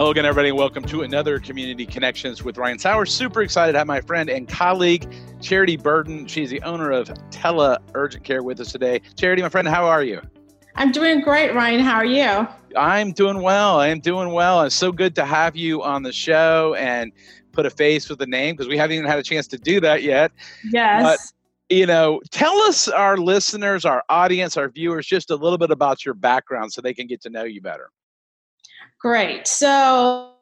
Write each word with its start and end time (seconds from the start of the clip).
Hello 0.00 0.12
again, 0.12 0.24
everybody, 0.24 0.48
and 0.48 0.56
welcome 0.56 0.82
to 0.84 1.02
another 1.02 1.38
Community 1.38 1.84
Connections 1.84 2.42
with 2.42 2.56
Ryan 2.56 2.78
Sowers. 2.78 3.12
Super 3.12 3.42
excited 3.42 3.72
to 3.72 3.78
have 3.80 3.86
my 3.86 4.00
friend 4.00 4.30
and 4.30 4.48
colleague, 4.48 5.06
Charity 5.42 5.76
Burden. 5.76 6.26
She's 6.26 6.48
the 6.48 6.62
owner 6.62 6.90
of 6.90 7.10
Tele 7.28 7.76
Urgent 7.92 8.24
Care 8.24 8.42
with 8.42 8.60
us 8.60 8.72
today. 8.72 9.02
Charity, 9.16 9.42
my 9.42 9.50
friend, 9.50 9.68
how 9.68 9.84
are 9.84 10.02
you? 10.02 10.22
I'm 10.74 10.90
doing 10.90 11.20
great, 11.20 11.54
Ryan. 11.54 11.80
How 11.80 11.96
are 11.96 12.06
you? 12.06 12.48
I'm 12.74 13.12
doing 13.12 13.42
well. 13.42 13.78
I 13.78 13.88
am 13.88 14.00
doing 14.00 14.32
well. 14.32 14.62
It's 14.62 14.74
so 14.74 14.90
good 14.90 15.14
to 15.16 15.26
have 15.26 15.54
you 15.54 15.82
on 15.82 16.02
the 16.02 16.14
show 16.14 16.74
and 16.78 17.12
put 17.52 17.66
a 17.66 17.70
face 17.70 18.08
with 18.08 18.22
a 18.22 18.26
name 18.26 18.56
because 18.56 18.68
we 18.68 18.78
haven't 18.78 18.96
even 18.96 19.06
had 19.06 19.18
a 19.18 19.22
chance 19.22 19.46
to 19.48 19.58
do 19.58 19.80
that 19.80 20.02
yet. 20.02 20.32
Yes. 20.72 21.02
But, 21.02 21.76
you 21.76 21.84
know, 21.84 22.22
tell 22.30 22.56
us, 22.62 22.88
our 22.88 23.18
listeners, 23.18 23.84
our 23.84 24.02
audience, 24.08 24.56
our 24.56 24.70
viewers, 24.70 25.06
just 25.06 25.30
a 25.30 25.36
little 25.36 25.58
bit 25.58 25.70
about 25.70 26.06
your 26.06 26.14
background 26.14 26.72
so 26.72 26.80
they 26.80 26.94
can 26.94 27.06
get 27.06 27.20
to 27.20 27.28
know 27.28 27.44
you 27.44 27.60
better. 27.60 27.90
Great. 28.98 29.46
So 29.46 30.34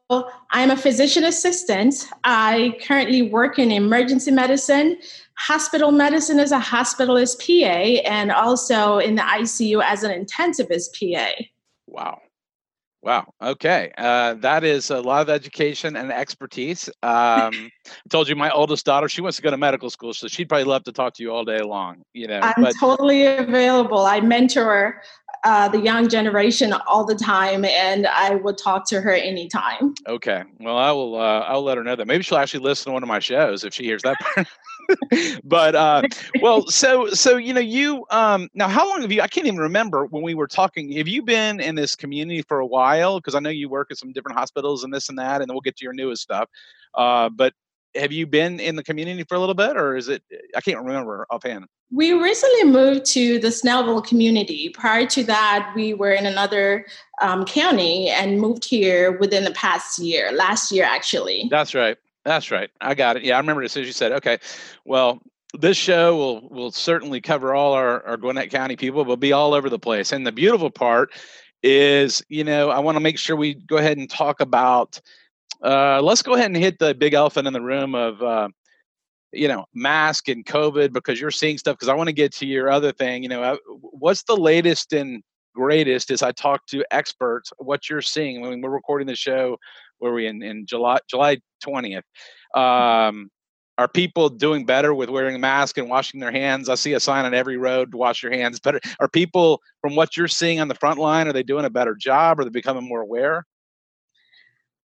I'm 0.50 0.70
a 0.70 0.76
physician 0.76 1.24
assistant. 1.24 2.08
I 2.24 2.76
currently 2.86 3.22
work 3.22 3.58
in 3.58 3.70
emergency 3.70 4.30
medicine, 4.30 4.98
hospital 5.34 5.92
medicine 5.92 6.40
as 6.40 6.50
a 6.50 6.58
hospitalist 6.58 7.38
PA, 7.40 8.08
and 8.08 8.32
also 8.32 8.98
in 8.98 9.16
the 9.16 9.22
ICU 9.22 9.82
as 9.84 10.02
an 10.02 10.24
intensivist 10.24 10.98
PA. 10.98 11.30
Wow. 11.86 12.20
Wow. 13.08 13.32
Okay. 13.40 13.90
Uh, 13.96 14.34
that 14.34 14.64
is 14.64 14.90
a 14.90 15.00
lot 15.00 15.22
of 15.22 15.30
education 15.30 15.96
and 15.96 16.12
expertise. 16.12 16.90
Um, 17.02 17.70
I 17.86 18.08
told 18.10 18.28
you 18.28 18.36
my 18.36 18.50
oldest 18.50 18.84
daughter, 18.84 19.08
she 19.08 19.22
wants 19.22 19.38
to 19.38 19.42
go 19.42 19.50
to 19.50 19.56
medical 19.56 19.88
school, 19.88 20.12
so 20.12 20.28
she'd 20.28 20.46
probably 20.46 20.64
love 20.64 20.84
to 20.84 20.92
talk 20.92 21.14
to 21.14 21.22
you 21.22 21.32
all 21.32 21.42
day 21.42 21.62
long. 21.62 22.02
You 22.12 22.26
know, 22.26 22.40
I'm 22.40 22.62
but, 22.62 22.74
totally 22.78 23.24
available. 23.24 24.04
I 24.04 24.20
mentor 24.20 25.00
uh, 25.44 25.68
the 25.70 25.80
young 25.80 26.10
generation 26.10 26.74
all 26.86 27.06
the 27.06 27.14
time, 27.14 27.64
and 27.64 28.06
I 28.06 28.34
would 28.34 28.58
talk 28.58 28.86
to 28.90 29.00
her 29.00 29.14
anytime. 29.14 29.94
Okay, 30.06 30.42
well, 30.60 30.76
I 30.76 30.92
will. 30.92 31.14
Uh, 31.14 31.40
I'll 31.40 31.62
let 31.62 31.78
her 31.78 31.84
know 31.84 31.96
that. 31.96 32.06
Maybe 32.06 32.22
she'll 32.22 32.36
actually 32.36 32.60
listen 32.60 32.90
to 32.90 32.92
one 32.92 33.02
of 33.02 33.08
my 33.08 33.20
shows 33.20 33.64
if 33.64 33.72
she 33.72 33.84
hears 33.84 34.02
that. 34.02 34.16
but 35.44 35.74
uh, 35.74 36.02
well, 36.40 36.66
so 36.66 37.08
so 37.10 37.36
you 37.36 37.52
know, 37.52 37.60
you 37.60 38.04
um, 38.10 38.48
now 38.54 38.68
how 38.68 38.88
long 38.88 39.02
have 39.02 39.12
you? 39.12 39.20
I 39.20 39.28
can't 39.28 39.46
even 39.46 39.58
remember 39.58 40.06
when 40.06 40.22
we 40.22 40.34
were 40.34 40.46
talking. 40.46 40.92
Have 40.92 41.08
you 41.08 41.22
been 41.22 41.60
in 41.60 41.74
this 41.74 41.94
community 41.94 42.42
for 42.42 42.58
a 42.58 42.66
while? 42.66 42.97
Because 42.98 43.34
I 43.34 43.40
know 43.40 43.50
you 43.50 43.68
work 43.68 43.88
at 43.90 43.98
some 43.98 44.12
different 44.12 44.38
hospitals 44.38 44.84
and 44.84 44.92
this 44.92 45.08
and 45.08 45.18
that, 45.18 45.40
and 45.40 45.48
then 45.48 45.54
we'll 45.54 45.60
get 45.60 45.76
to 45.76 45.84
your 45.84 45.92
newest 45.92 46.22
stuff. 46.22 46.48
Uh, 46.94 47.28
but 47.28 47.52
have 47.94 48.12
you 48.12 48.26
been 48.26 48.60
in 48.60 48.76
the 48.76 48.84
community 48.84 49.24
for 49.24 49.34
a 49.34 49.38
little 49.38 49.54
bit, 49.54 49.76
or 49.76 49.96
is 49.96 50.08
it? 50.08 50.22
I 50.54 50.60
can't 50.60 50.78
remember 50.78 51.26
offhand. 51.30 51.66
We 51.90 52.12
recently 52.12 52.64
moved 52.64 53.06
to 53.06 53.38
the 53.38 53.48
Snellville 53.48 54.06
community. 54.06 54.68
Prior 54.68 55.06
to 55.06 55.24
that, 55.24 55.72
we 55.74 55.94
were 55.94 56.12
in 56.12 56.26
another 56.26 56.86
um, 57.22 57.44
county 57.44 58.10
and 58.10 58.40
moved 58.40 58.64
here 58.64 59.18
within 59.18 59.44
the 59.44 59.52
past 59.52 59.98
year, 59.98 60.30
last 60.32 60.70
year 60.70 60.84
actually. 60.84 61.48
That's 61.50 61.74
right. 61.74 61.96
That's 62.24 62.50
right. 62.50 62.70
I 62.82 62.94
got 62.94 63.16
it. 63.16 63.24
Yeah, 63.24 63.36
I 63.36 63.40
remember 63.40 63.62
as 63.62 63.72
soon 63.72 63.82
as 63.82 63.86
you 63.86 63.94
said, 63.94 64.12
okay, 64.12 64.38
well, 64.84 65.22
this 65.58 65.78
show 65.78 66.14
will 66.14 66.48
will 66.50 66.70
certainly 66.70 67.22
cover 67.22 67.54
all 67.54 67.72
our, 67.72 68.04
our 68.06 68.18
Gwinnett 68.18 68.50
County 68.50 68.76
people, 68.76 69.04
but 69.04 69.16
be 69.16 69.32
all 69.32 69.54
over 69.54 69.70
the 69.70 69.78
place. 69.78 70.12
And 70.12 70.26
the 70.26 70.32
beautiful 70.32 70.70
part 70.70 71.10
is, 71.62 72.22
you 72.28 72.44
know, 72.44 72.70
I 72.70 72.78
want 72.78 72.96
to 72.96 73.00
make 73.00 73.18
sure 73.18 73.36
we 73.36 73.54
go 73.54 73.76
ahead 73.76 73.98
and 73.98 74.08
talk 74.08 74.40
about 74.40 75.00
uh, 75.62 76.00
let's 76.00 76.22
go 76.22 76.34
ahead 76.34 76.46
and 76.46 76.56
hit 76.56 76.78
the 76.78 76.94
big 76.94 77.14
elephant 77.14 77.46
in 77.46 77.52
the 77.52 77.60
room 77.60 77.94
of 77.94 78.22
uh, 78.22 78.48
you 79.32 79.48
know 79.48 79.64
mask 79.74 80.28
and 80.28 80.46
covid 80.46 80.92
because 80.92 81.20
you're 81.20 81.30
seeing 81.30 81.58
stuff 81.58 81.76
because 81.76 81.88
i 81.88 81.94
want 81.94 82.08
to 82.08 82.14
get 82.14 82.32
to 82.32 82.46
your 82.46 82.70
other 82.70 82.92
thing 82.92 83.22
you 83.22 83.28
know 83.28 83.42
uh, 83.42 83.56
what's 83.80 84.22
the 84.22 84.36
latest 84.36 84.92
and 84.92 85.22
greatest 85.54 86.10
as 86.10 86.22
i 86.22 86.32
talk 86.32 86.64
to 86.66 86.84
experts 86.90 87.52
what 87.58 87.90
you're 87.90 88.00
seeing. 88.00 88.40
When 88.40 88.60
we're 88.60 88.70
recording 88.70 89.06
the 89.06 89.16
show 89.16 89.56
where 89.98 90.12
we 90.12 90.26
in, 90.26 90.42
in 90.42 90.64
july 90.66 90.98
july 91.10 91.38
20th 91.66 92.02
um, 92.54 93.28
are 93.78 93.88
people 93.88 94.28
doing 94.28 94.66
better 94.66 94.92
with 94.92 95.08
wearing 95.08 95.36
a 95.36 95.38
mask 95.38 95.78
and 95.78 95.88
washing 95.88 96.20
their 96.20 96.32
hands? 96.32 96.68
I 96.68 96.74
see 96.74 96.92
a 96.92 97.00
sign 97.00 97.24
on 97.24 97.32
every 97.32 97.56
road 97.56 97.92
to 97.92 97.96
wash 97.96 98.22
your 98.22 98.32
hands. 98.32 98.60
Better 98.60 98.80
are 99.00 99.08
people 99.08 99.62
from 99.80 99.96
what 99.96 100.16
you're 100.16 100.28
seeing 100.28 100.60
on 100.60 100.68
the 100.68 100.74
front 100.74 100.98
line 100.98 101.28
are 101.28 101.32
they 101.32 101.44
doing 101.44 101.64
a 101.64 101.70
better 101.70 101.94
job? 101.94 102.40
Are 102.40 102.44
they 102.44 102.50
becoming 102.50 102.86
more 102.86 103.00
aware? 103.00 103.46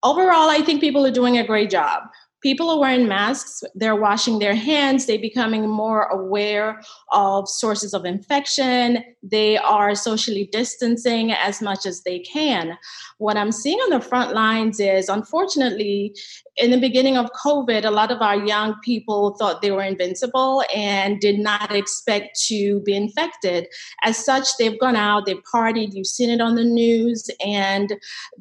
Overall 0.03 0.49
i 0.49 0.63
think 0.63 0.81
people 0.81 1.05
are 1.05 1.11
doing 1.11 1.37
a 1.37 1.47
great 1.47 1.71
job 1.71 2.05
people 2.43 2.71
are 2.71 2.79
wearing 2.79 3.07
masks. 3.07 3.63
They're 3.75 3.97
washing 3.97 4.39
their 4.39 4.55
hands. 4.55 5.07
They're 5.07 5.19
becoming 5.19 5.69
more 5.69 6.05
aware 6.05 6.81
of 7.13 7.49
sources 7.49 7.95
of 7.95 8.05
infection. 8.05 9.05
They 9.23 9.59
are 9.59 9.95
socially 9.95 10.49
distancing 10.51 11.33
as 11.33 11.61
much 11.61 11.87
as 11.87 12.03
they 12.03 12.21
can. 12.21 12.79
What 13.19 13.37
i'm 13.37 13.53
seeing 13.53 13.79
on 13.79 13.91
the 13.91 14.01
front 14.01 14.33
lines 14.33 14.81
is 14.81 15.09
unfortunately 15.09 16.15
in 16.61 16.71
the 16.71 16.79
beginning 16.79 17.17
of 17.17 17.31
COVID, 17.33 17.85
a 17.85 17.91
lot 17.91 18.11
of 18.11 18.21
our 18.21 18.37
young 18.45 18.79
people 18.85 19.35
thought 19.39 19.63
they 19.63 19.71
were 19.71 19.83
invincible 19.83 20.63
and 20.75 21.19
did 21.19 21.39
not 21.39 21.75
expect 21.75 22.39
to 22.49 22.81
be 22.81 22.95
infected. 22.95 23.67
As 24.03 24.23
such, 24.23 24.47
they've 24.59 24.79
gone 24.79 24.97
out, 24.97 25.25
they've 25.25 25.43
partied, 25.53 25.95
you've 25.95 26.07
seen 26.07 26.29
it 26.29 26.41
on 26.41 26.57
the 26.57 26.65
news, 26.65 27.31
and 27.45 27.95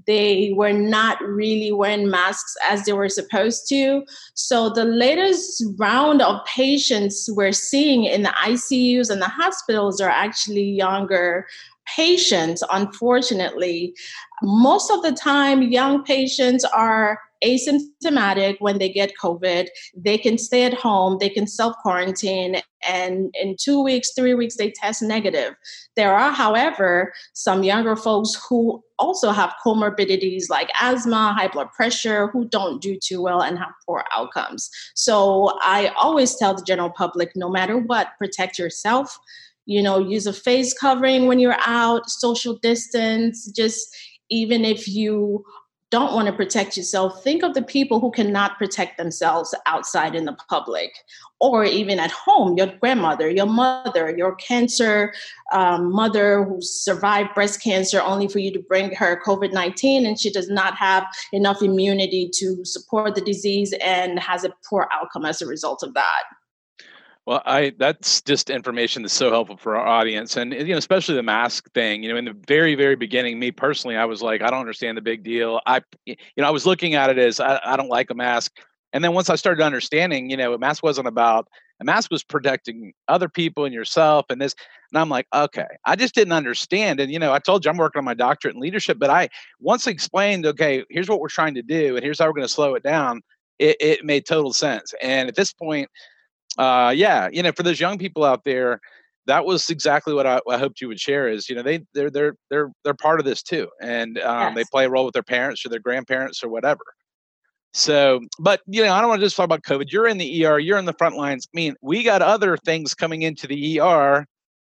they 0.06 0.52
were 0.54 0.74
not 0.74 1.22
really 1.22 1.72
wearing 1.72 2.10
masks 2.10 2.56
as 2.70 2.84
they 2.84 2.94
were 2.94 3.10
supposed 3.10 3.70
to. 3.70 3.88
So, 4.33 4.69
the 4.69 4.85
latest 4.85 5.63
round 5.77 6.22
of 6.22 6.44
patients 6.45 7.29
we're 7.31 7.51
seeing 7.51 8.05
in 8.05 8.23
the 8.23 8.33
ICUs 8.44 9.09
and 9.09 9.22
the 9.22 9.27
hospitals 9.27 10.00
are 10.01 10.09
actually 10.09 10.63
younger 10.63 11.47
patients, 11.95 12.63
unfortunately. 12.72 13.94
Most 14.44 14.91
of 14.91 15.01
the 15.01 15.11
time, 15.11 15.63
young 15.63 16.03
patients 16.03 16.63
are 16.66 17.19
asymptomatic 17.44 18.57
when 18.59 18.77
they 18.77 18.89
get 18.89 19.13
COVID. 19.22 19.67
They 19.95 20.17
can 20.17 20.38
stay 20.38 20.63
at 20.63 20.73
home, 20.73 21.17
they 21.19 21.29
can 21.29 21.47
self 21.47 21.75
quarantine, 21.81 22.61
and 22.88 23.33
in 23.39 23.55
two 23.59 23.83
weeks, 23.83 24.11
three 24.16 24.33
weeks, 24.33 24.55
they 24.57 24.72
test 24.72 25.01
negative. 25.01 25.53
There 25.95 26.13
are, 26.13 26.31
however, 26.31 27.13
some 27.33 27.63
younger 27.63 27.95
folks 27.95 28.39
who 28.47 28.81
also 28.97 29.31
have 29.31 29.53
comorbidities 29.66 30.50
like 30.50 30.69
asthma, 30.79 31.33
high 31.38 31.47
blood 31.47 31.72
pressure, 31.75 32.27
who 32.27 32.47
don't 32.47 32.81
do 32.81 32.97
too 32.97 33.22
well 33.22 33.41
and 33.41 33.57
have 33.57 33.71
poor 33.85 34.03
outcomes. 34.16 34.69
So 34.95 35.57
I 35.61 35.88
always 35.97 36.35
tell 36.35 36.53
the 36.53 36.63
general 36.63 36.89
public 36.89 37.31
no 37.35 37.50
matter 37.50 37.77
what, 37.77 38.09
protect 38.17 38.57
yourself. 38.57 39.17
You 39.66 39.83
know, 39.83 40.00
use 40.00 40.25
a 40.25 40.33
face 40.33 40.73
covering 40.73 41.27
when 41.27 41.39
you're 41.39 41.59
out, 41.66 42.09
social 42.09 42.57
distance, 42.61 43.51
just 43.51 43.95
even 44.29 44.66
if 44.66 44.88
you 44.88 45.44
don't 45.91 46.13
want 46.13 46.27
to 46.27 46.33
protect 46.33 46.77
yourself, 46.77 47.23
think 47.23 47.41
of 47.41 47.53
the 47.55 47.61
people 47.61 48.00
who 48.00 48.11
cannot 48.11 48.57
protect 48.57 48.97
themselves 48.97 49.55
outside 49.66 50.13
in 50.13 50.25
the 50.25 50.38
public 50.47 50.91
or 51.39 51.63
even 51.63 52.00
at 52.00 52.11
home 52.11 52.57
your 52.57 52.67
grandmother, 52.79 53.29
your 53.29 53.47
mother, 53.47 54.16
your 54.16 54.35
cancer 54.35 55.13
um, 55.51 55.91
mother 55.91 56.44
who 56.44 56.61
survived 56.61 57.33
breast 57.33 57.63
cancer 57.63 58.01
only 58.01 58.27
for 58.27 58.39
you 58.39 58.51
to 58.51 58.59
bring 58.59 58.94
her 58.94 59.19
COVID 59.25 59.51
19 59.51 60.05
and 60.05 60.19
she 60.19 60.31
does 60.31 60.50
not 60.50 60.75
have 60.75 61.05
enough 61.33 61.61
immunity 61.61 62.29
to 62.35 62.63
support 62.66 63.16
the 63.16 63.21
disease 63.21 63.73
and 63.81 64.19
has 64.19 64.44
a 64.44 64.53
poor 64.68 64.88
outcome 64.92 65.25
as 65.25 65.42
a 65.42 65.47
result 65.47 65.81
of 65.81 65.94
that. 65.95 66.24
Well, 67.30 67.44
I 67.46 67.74
that's 67.78 68.24
just 68.24 68.50
information 68.50 69.04
that's 69.04 69.14
so 69.14 69.30
helpful 69.30 69.56
for 69.56 69.76
our 69.78 69.86
audience, 69.86 70.36
and 70.36 70.52
you 70.52 70.66
know, 70.66 70.78
especially 70.78 71.14
the 71.14 71.22
mask 71.22 71.72
thing. 71.76 72.02
You 72.02 72.10
know, 72.10 72.18
in 72.18 72.26
the 72.26 72.36
very, 72.48 72.74
very 72.74 72.96
beginning, 72.96 73.38
me 73.38 73.52
personally, 73.52 73.96
I 73.98 74.06
was 74.06 74.24
like, 74.24 74.42
I 74.42 74.50
don't 74.50 74.62
understand 74.62 74.98
the 74.98 75.04
big 75.04 75.24
deal. 75.24 75.62
I, 75.68 75.81
you 76.08 76.16
know, 76.38 76.48
I 76.48 76.50
was 76.50 76.66
looking 76.66 76.96
at 76.96 77.12
it 77.12 77.20
as 77.20 77.40
I, 77.40 77.60
I 77.64 77.78
don't 77.78 77.88
like 77.88 78.10
a 78.10 78.16
mask, 78.16 78.54
and 78.94 79.04
then 79.04 79.14
once 79.14 79.30
I 79.30 79.36
started 79.36 79.64
understanding, 79.64 80.31
you 80.31 80.38
know, 80.38 80.56
a 80.56 80.58
mask 80.58 80.81
wasn't 80.81 81.08
about 81.08 81.48
a 81.80 81.86
mask 81.86 82.10
was 82.10 82.24
protecting 82.24 82.94
other 83.08 83.30
people 83.30 83.64
and 83.64 83.76
yourself, 83.76 84.26
and 84.31 84.42
this, 84.42 84.56
and 84.92 85.00
I'm 85.00 85.10
like, 85.10 85.28
okay, 85.31 85.68
I 85.86 85.96
just 85.96 86.16
didn't 86.16 86.34
understand. 86.34 87.00
And 87.00 87.12
you 87.12 87.20
know, 87.20 87.31
I 87.31 87.38
told 87.38 87.64
you 87.64 87.70
I'm 87.70 87.78
working 87.78 88.00
on 88.00 88.06
my 88.06 88.16
doctorate 88.16 88.56
in 88.56 88.60
leadership, 88.60 88.98
but 88.98 89.12
I 89.12 89.30
once 89.60 89.86
explained, 89.86 90.48
okay, 90.48 90.84
here's 90.90 91.08
what 91.08 91.20
we're 91.20 91.28
trying 91.30 91.54
to 91.54 91.62
do, 91.62 91.96
and 91.96 92.04
here's 92.04 92.18
how 92.18 92.26
we're 92.26 92.34
going 92.34 92.48
to 92.48 92.52
slow 92.52 92.74
it 92.74 92.81
down. 92.81 93.22
It, 93.60 93.78
it 93.80 94.04
made 94.04 94.26
total 94.26 94.52
sense. 94.52 94.96
And 95.00 95.28
at 95.30 95.36
this 95.36 95.54
point 95.54 95.90
uh, 96.57 96.94
yeah, 96.96 97.30
you 97.31 97.44
know, 97.44 97.51
for 97.51 97.63
those 97.63 97.80
young 97.80 97.98
people 97.98 98.24
out 98.24 98.44
there, 98.44 98.80
that 99.28 99.46
was 99.46 99.69
exactly 99.69 100.13
what 100.13 100.25
I, 100.25 100.40
I, 100.50 100.57
hoped 100.57 100.81
you 100.81 100.88
would 100.88 101.00
share. 101.00 101.30
Is 101.30 101.50
you 101.50 101.56
know 101.56 101.62
they 101.62 101.81
they're 101.94 102.10
they're 102.10 102.36
they're 102.50 102.72
they're 102.84 102.94
part 102.96 103.19
of 103.19 103.25
this 103.25 103.44
too, 103.44 103.69
and 103.81 104.18
um, 104.19 104.48
yes. 104.48 104.56
they 104.56 104.63
play 104.72 104.86
a 104.86 104.90
role 104.90 105.06
with 105.06 105.13
their 105.13 105.24
parents 105.24 105.66
or 105.66 105.69
their 105.69 105.80
grandparents 105.80 106.44
or 106.44 106.50
whatever. 106.50 106.81
So, 107.74 108.22
but 108.40 108.62
you 108.66 108.84
know, 108.84 108.94
I 108.94 109.00
don't 109.00 109.10
want 109.10 109.22
to 109.22 109.25
just 109.25 109.36
talk 109.36 109.46
about 109.46 109.62
COVID. 109.62 109.92
You're 109.92 110.07
in 110.07 110.18
the 110.18 110.46
ER, 110.46 110.57
you're 110.60 110.80
in 110.80 110.86
the 110.86 110.94
front 110.94 111.16
lines. 111.16 111.48
I 111.54 111.56
mean, 111.56 111.75
we 111.81 112.04
got 112.04 112.22
other 112.22 112.57
things 112.57 112.95
coming 112.95 113.22
into 113.22 113.45
the 113.45 113.80
ER 113.80 114.25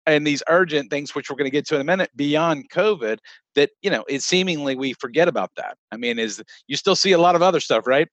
and 0.06 0.28
these 0.28 0.44
urgent 0.50 0.90
things, 0.90 1.16
which 1.16 1.30
we're 1.30 1.38
going 1.38 1.46
to 1.46 1.52
get 1.52 1.66
to 1.68 1.76
in 1.76 1.82
a 1.82 1.86
minute, 1.86 2.10
beyond 2.16 2.70
COVID. 2.70 3.20
That 3.56 3.70
you 3.82 3.90
know, 3.90 4.04
it 4.10 4.24
seemingly 4.24 4.76
we 4.76 4.94
forget 4.94 5.30
about 5.30 5.52
that. 5.56 5.78
I 5.92 5.98
mean, 5.98 6.20
is 6.20 6.44
you 6.68 6.76
still 6.76 6.96
see 6.96 7.14
a 7.14 7.18
lot 7.18 7.36
of 7.36 7.42
other 7.42 7.62
stuff, 7.62 7.88
right? 7.88 8.10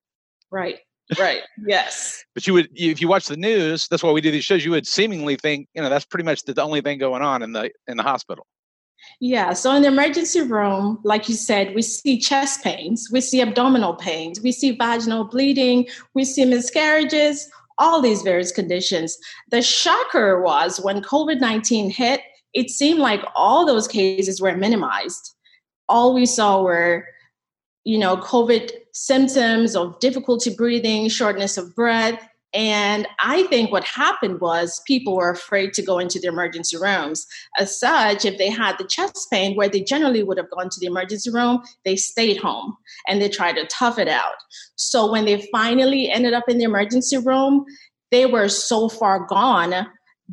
Right. 0.52 0.78
Right. 1.18 1.42
Yes. 1.66 2.24
but 2.34 2.46
you 2.46 2.52
would, 2.54 2.68
if 2.74 3.00
you 3.00 3.08
watch 3.08 3.28
the 3.28 3.36
news, 3.36 3.86
that's 3.88 4.02
why 4.02 4.10
we 4.10 4.20
do 4.20 4.30
these 4.30 4.44
shows. 4.44 4.64
You 4.64 4.72
would 4.72 4.86
seemingly 4.86 5.36
think, 5.36 5.68
you 5.74 5.82
know, 5.82 5.88
that's 5.88 6.04
pretty 6.04 6.24
much 6.24 6.42
the 6.42 6.60
only 6.60 6.80
thing 6.80 6.98
going 6.98 7.22
on 7.22 7.42
in 7.42 7.52
the 7.52 7.70
in 7.86 7.96
the 7.96 8.02
hospital. 8.02 8.46
Yeah, 9.20 9.52
so 9.52 9.74
in 9.74 9.82
the 9.82 9.88
emergency 9.88 10.42
room, 10.42 10.98
like 11.04 11.28
you 11.28 11.34
said, 11.34 11.74
we 11.74 11.82
see 11.82 12.18
chest 12.18 12.62
pains, 12.62 13.08
we 13.10 13.20
see 13.20 13.40
abdominal 13.40 13.94
pains, 13.94 14.40
we 14.40 14.52
see 14.52 14.72
vaginal 14.72 15.24
bleeding, 15.24 15.86
we 16.14 16.24
see 16.24 16.44
miscarriages, 16.44 17.48
all 17.78 18.02
these 18.02 18.22
various 18.22 18.52
conditions. 18.52 19.16
The 19.50 19.62
shocker 19.62 20.40
was 20.40 20.80
when 20.80 21.02
COVID 21.02 21.40
19 21.40 21.90
hit, 21.90 22.20
it 22.52 22.70
seemed 22.70 22.98
like 22.98 23.22
all 23.34 23.64
those 23.66 23.86
cases 23.86 24.40
were 24.40 24.56
minimized. 24.56 25.34
All 25.88 26.14
we 26.14 26.26
saw 26.26 26.62
were, 26.62 27.06
you 27.84 27.98
know, 27.98 28.16
COVID 28.16 28.70
symptoms 28.96 29.76
of 29.76 29.98
difficulty 30.00 30.54
breathing, 30.54 31.08
shortness 31.08 31.56
of 31.56 31.74
breath, 31.74 32.26
and 32.56 33.06
I 33.22 33.42
think 33.48 33.70
what 33.70 33.84
happened 33.84 34.40
was 34.40 34.80
people 34.86 35.14
were 35.14 35.28
afraid 35.28 35.74
to 35.74 35.82
go 35.82 35.98
into 35.98 36.18
the 36.18 36.28
emergency 36.28 36.78
rooms. 36.78 37.26
As 37.58 37.78
such, 37.78 38.24
if 38.24 38.38
they 38.38 38.48
had 38.48 38.78
the 38.78 38.86
chest 38.86 39.28
pain, 39.30 39.54
where 39.56 39.68
they 39.68 39.82
generally 39.82 40.22
would 40.22 40.38
have 40.38 40.50
gone 40.50 40.70
to 40.70 40.80
the 40.80 40.86
emergency 40.86 41.30
room, 41.30 41.60
they 41.84 41.96
stayed 41.96 42.38
home 42.38 42.74
and 43.06 43.20
they 43.20 43.28
tried 43.28 43.56
to 43.56 43.66
tough 43.66 43.98
it 43.98 44.08
out. 44.08 44.36
So 44.76 45.12
when 45.12 45.26
they 45.26 45.46
finally 45.52 46.10
ended 46.10 46.32
up 46.32 46.44
in 46.48 46.56
the 46.56 46.64
emergency 46.64 47.18
room, 47.18 47.66
they 48.10 48.24
were 48.24 48.48
so 48.48 48.88
far 48.88 49.26
gone, 49.26 49.86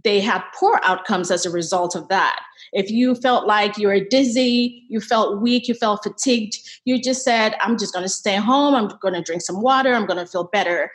they 0.05 0.21
had 0.21 0.43
poor 0.57 0.79
outcomes 0.83 1.29
as 1.29 1.45
a 1.45 1.51
result 1.51 1.93
of 1.93 2.07
that. 2.07 2.39
If 2.73 2.89
you 2.89 3.15
felt 3.15 3.47
like 3.47 3.77
you 3.77 3.87
were 3.87 3.99
dizzy, 3.99 4.83
you 4.89 4.99
felt 4.99 5.41
weak, 5.41 5.67
you 5.67 5.75
felt 5.75 6.03
fatigued, 6.03 6.57
you 6.85 7.01
just 7.01 7.23
said, 7.23 7.55
I'm 7.61 7.77
just 7.77 7.93
going 7.93 8.03
to 8.03 8.09
stay 8.09 8.35
home, 8.35 8.75
I'm 8.75 8.89
going 9.01 9.13
to 9.13 9.21
drink 9.21 9.41
some 9.41 9.61
water, 9.61 9.93
I'm 9.93 10.05
going 10.05 10.19
to 10.19 10.25
feel 10.25 10.45
better. 10.45 10.91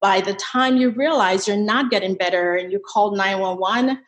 By 0.00 0.20
the 0.20 0.34
time 0.34 0.76
you 0.76 0.90
realize 0.90 1.48
you're 1.48 1.56
not 1.56 1.90
getting 1.90 2.14
better 2.14 2.54
and 2.54 2.72
you 2.72 2.80
called 2.80 3.16
911 3.16 3.98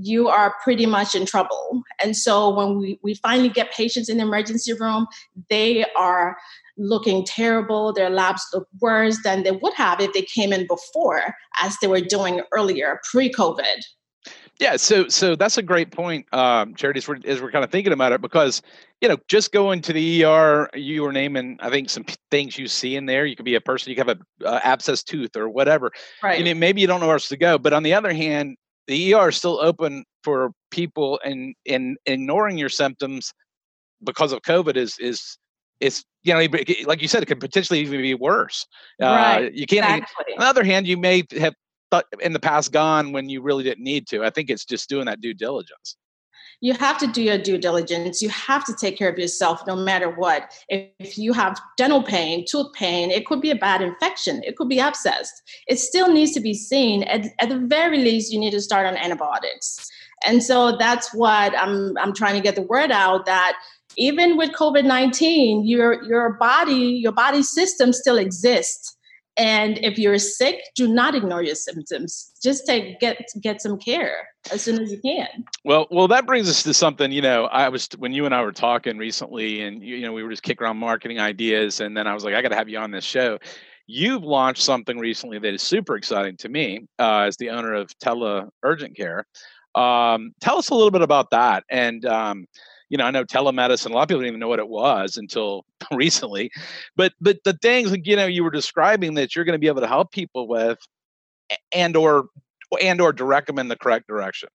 you 0.00 0.28
are 0.28 0.54
pretty 0.62 0.86
much 0.86 1.16
in 1.16 1.26
trouble. 1.26 1.82
And 2.00 2.16
so 2.16 2.54
when 2.54 2.78
we, 2.78 3.00
we 3.02 3.14
finally 3.14 3.48
get 3.48 3.72
patients 3.72 4.08
in 4.08 4.18
the 4.18 4.22
emergency 4.22 4.72
room 4.72 5.08
they 5.50 5.84
are 5.96 6.36
looking 6.78 7.24
terrible. 7.24 7.92
Their 7.92 8.08
labs 8.08 8.46
look 8.54 8.68
worse 8.80 9.18
than 9.22 9.42
they 9.42 9.50
would 9.50 9.74
have 9.74 10.00
if 10.00 10.12
they 10.12 10.22
came 10.22 10.52
in 10.52 10.66
before 10.66 11.34
as 11.60 11.76
they 11.80 11.88
were 11.88 12.00
doing 12.00 12.40
earlier 12.52 13.00
pre-covid 13.10 13.82
yeah, 14.58 14.76
so 14.76 15.06
so 15.08 15.36
that's 15.36 15.56
a 15.56 15.62
great 15.62 15.92
point, 15.92 16.26
um, 16.32 16.74
Charity. 16.74 16.98
As 16.98 17.08
we're, 17.08 17.18
as 17.24 17.40
we're 17.40 17.52
kind 17.52 17.64
of 17.64 17.70
thinking 17.70 17.92
about 17.92 18.12
it, 18.12 18.20
because 18.20 18.60
you 19.00 19.08
know, 19.08 19.16
just 19.28 19.52
going 19.52 19.80
to 19.82 19.92
the 19.92 20.24
ER, 20.24 20.68
you 20.74 21.02
were 21.02 21.12
naming, 21.12 21.56
I 21.60 21.70
think, 21.70 21.88
some 21.88 22.04
things 22.32 22.58
you 22.58 22.66
see 22.66 22.96
in 22.96 23.06
there. 23.06 23.24
You 23.24 23.36
could 23.36 23.44
be 23.44 23.54
a 23.54 23.60
person, 23.60 23.90
you 23.90 23.96
could 23.96 24.08
have 24.08 24.18
a 24.42 24.48
uh, 24.48 24.60
abscess 24.64 25.04
tooth 25.04 25.36
or 25.36 25.48
whatever. 25.48 25.92
Right. 26.22 26.44
And 26.44 26.58
maybe 26.58 26.80
you 26.80 26.88
don't 26.88 26.98
know 26.98 27.06
where 27.06 27.14
else 27.14 27.28
to 27.28 27.36
go. 27.36 27.58
But 27.58 27.72
on 27.72 27.84
the 27.84 27.94
other 27.94 28.12
hand, 28.12 28.56
the 28.88 29.14
ER 29.14 29.28
is 29.28 29.36
still 29.36 29.60
open 29.60 30.04
for 30.24 30.50
people, 30.72 31.20
and 31.24 31.54
and 31.68 31.96
ignoring 32.06 32.58
your 32.58 32.68
symptoms 32.68 33.32
because 34.02 34.32
of 34.32 34.42
COVID 34.42 34.76
is 34.76 34.96
is 34.98 35.38
it's 35.78 36.04
you 36.24 36.34
know 36.34 36.40
like 36.86 37.00
you 37.00 37.06
said 37.06 37.22
it 37.22 37.26
could 37.26 37.40
potentially 37.40 37.78
even 37.78 38.02
be 38.02 38.14
worse 38.14 38.66
right 39.00 39.46
uh, 39.46 39.50
you 39.52 39.66
can't 39.66 40.02
exactly. 40.02 40.34
on 40.34 40.40
the 40.40 40.46
other 40.46 40.64
hand 40.64 40.86
you 40.88 40.96
may 40.96 41.22
have 41.38 41.54
in 42.20 42.32
the 42.32 42.40
past 42.40 42.72
gone 42.72 43.12
when 43.12 43.28
you 43.28 43.42
really 43.42 43.64
didn't 43.64 43.84
need 43.84 44.06
to. 44.08 44.24
I 44.24 44.30
think 44.30 44.50
it's 44.50 44.64
just 44.64 44.88
doing 44.88 45.06
that 45.06 45.20
due 45.20 45.34
diligence. 45.34 45.96
You 46.60 46.72
have 46.74 46.98
to 46.98 47.06
do 47.06 47.22
your 47.22 47.38
due 47.38 47.58
diligence. 47.58 48.20
You 48.20 48.30
have 48.30 48.64
to 48.64 48.74
take 48.74 48.98
care 48.98 49.08
of 49.08 49.18
yourself 49.18 49.62
no 49.66 49.76
matter 49.76 50.10
what. 50.10 50.52
If 50.68 51.16
you 51.16 51.32
have 51.32 51.60
dental 51.76 52.02
pain, 52.02 52.44
tooth 52.48 52.72
pain, 52.72 53.10
it 53.12 53.26
could 53.26 53.40
be 53.40 53.52
a 53.52 53.56
bad 53.56 53.80
infection, 53.80 54.42
it 54.44 54.56
could 54.56 54.68
be 54.68 54.80
abscess. 54.80 55.30
It 55.68 55.78
still 55.78 56.12
needs 56.12 56.32
to 56.32 56.40
be 56.40 56.54
seen. 56.54 57.04
At, 57.04 57.26
at 57.38 57.48
the 57.48 57.58
very 57.58 57.98
least, 57.98 58.32
you 58.32 58.40
need 58.40 58.50
to 58.50 58.60
start 58.60 58.86
on 58.86 58.96
antibiotics. 58.96 59.88
And 60.26 60.42
so 60.42 60.76
that's 60.76 61.14
what 61.14 61.56
I'm, 61.56 61.96
I'm 61.96 62.12
trying 62.12 62.34
to 62.34 62.40
get 62.40 62.56
the 62.56 62.62
word 62.62 62.90
out 62.90 63.24
that 63.26 63.56
even 63.96 64.36
with 64.36 64.50
COVID 64.50 64.84
19, 64.84 65.64
your, 65.64 66.02
your 66.04 66.32
body, 66.34 66.74
your 66.74 67.12
body 67.12 67.42
system 67.42 67.92
still 67.92 68.18
exists 68.18 68.96
and 69.38 69.78
if 69.84 69.98
you're 69.98 70.18
sick, 70.18 70.60
do 70.74 70.88
not 70.88 71.14
ignore 71.14 71.42
your 71.42 71.54
symptoms. 71.54 72.32
Just 72.42 72.66
take 72.66 72.98
get 72.98 73.30
get 73.40 73.62
some 73.62 73.78
care 73.78 74.28
as 74.52 74.62
soon 74.62 74.82
as 74.82 74.90
you 74.90 75.00
can. 75.00 75.44
Well, 75.64 75.86
well, 75.90 76.08
that 76.08 76.26
brings 76.26 76.48
us 76.50 76.64
to 76.64 76.74
something. 76.74 77.12
You 77.12 77.22
know, 77.22 77.44
I 77.44 77.68
was 77.68 77.88
when 77.98 78.12
you 78.12 78.26
and 78.26 78.34
I 78.34 78.42
were 78.42 78.52
talking 78.52 78.98
recently, 78.98 79.62
and 79.62 79.82
you 79.82 80.00
know, 80.02 80.12
we 80.12 80.24
were 80.24 80.30
just 80.30 80.42
kicking 80.42 80.64
around 80.64 80.78
marketing 80.78 81.20
ideas, 81.20 81.80
and 81.80 81.96
then 81.96 82.06
I 82.08 82.14
was 82.14 82.24
like, 82.24 82.34
I 82.34 82.42
got 82.42 82.48
to 82.48 82.56
have 82.56 82.68
you 82.68 82.78
on 82.78 82.90
this 82.90 83.04
show. 83.04 83.38
You've 83.86 84.24
launched 84.24 84.62
something 84.62 84.98
recently 84.98 85.38
that 85.38 85.54
is 85.54 85.62
super 85.62 85.96
exciting 85.96 86.36
to 86.38 86.48
me 86.48 86.86
uh, 86.98 87.20
as 87.20 87.36
the 87.36 87.50
owner 87.50 87.74
of 87.74 87.96
Tele 88.00 88.48
Urgent 88.62 88.96
Care. 88.96 89.24
Um, 89.74 90.32
tell 90.40 90.58
us 90.58 90.70
a 90.70 90.74
little 90.74 90.90
bit 90.90 91.02
about 91.02 91.30
that, 91.30 91.62
and 91.70 92.04
um, 92.04 92.46
you 92.88 92.96
know, 92.98 93.04
I 93.04 93.10
know 93.10 93.24
telemedicine. 93.24 93.90
A 93.90 93.94
lot 93.94 94.02
of 94.02 94.08
people 94.08 94.20
didn't 94.20 94.28
even 94.28 94.40
know 94.40 94.48
what 94.48 94.58
it 94.58 94.68
was 94.68 95.16
until 95.16 95.64
recently. 95.92 96.50
But 96.96 97.12
but 97.20 97.38
the 97.44 97.54
things 97.54 97.90
like 97.90 98.06
you 98.06 98.16
know 98.16 98.26
you 98.26 98.44
were 98.44 98.50
describing 98.50 99.14
that 99.14 99.34
you're 99.34 99.44
going 99.44 99.54
to 99.54 99.58
be 99.58 99.68
able 99.68 99.80
to 99.80 99.88
help 99.88 100.12
people 100.12 100.48
with, 100.48 100.78
and 101.72 101.96
or 101.96 102.26
and 102.82 103.00
or 103.00 103.12
direct 103.12 103.46
them 103.46 103.58
in 103.58 103.68
the 103.68 103.76
correct 103.76 104.06
direction. 104.06 104.48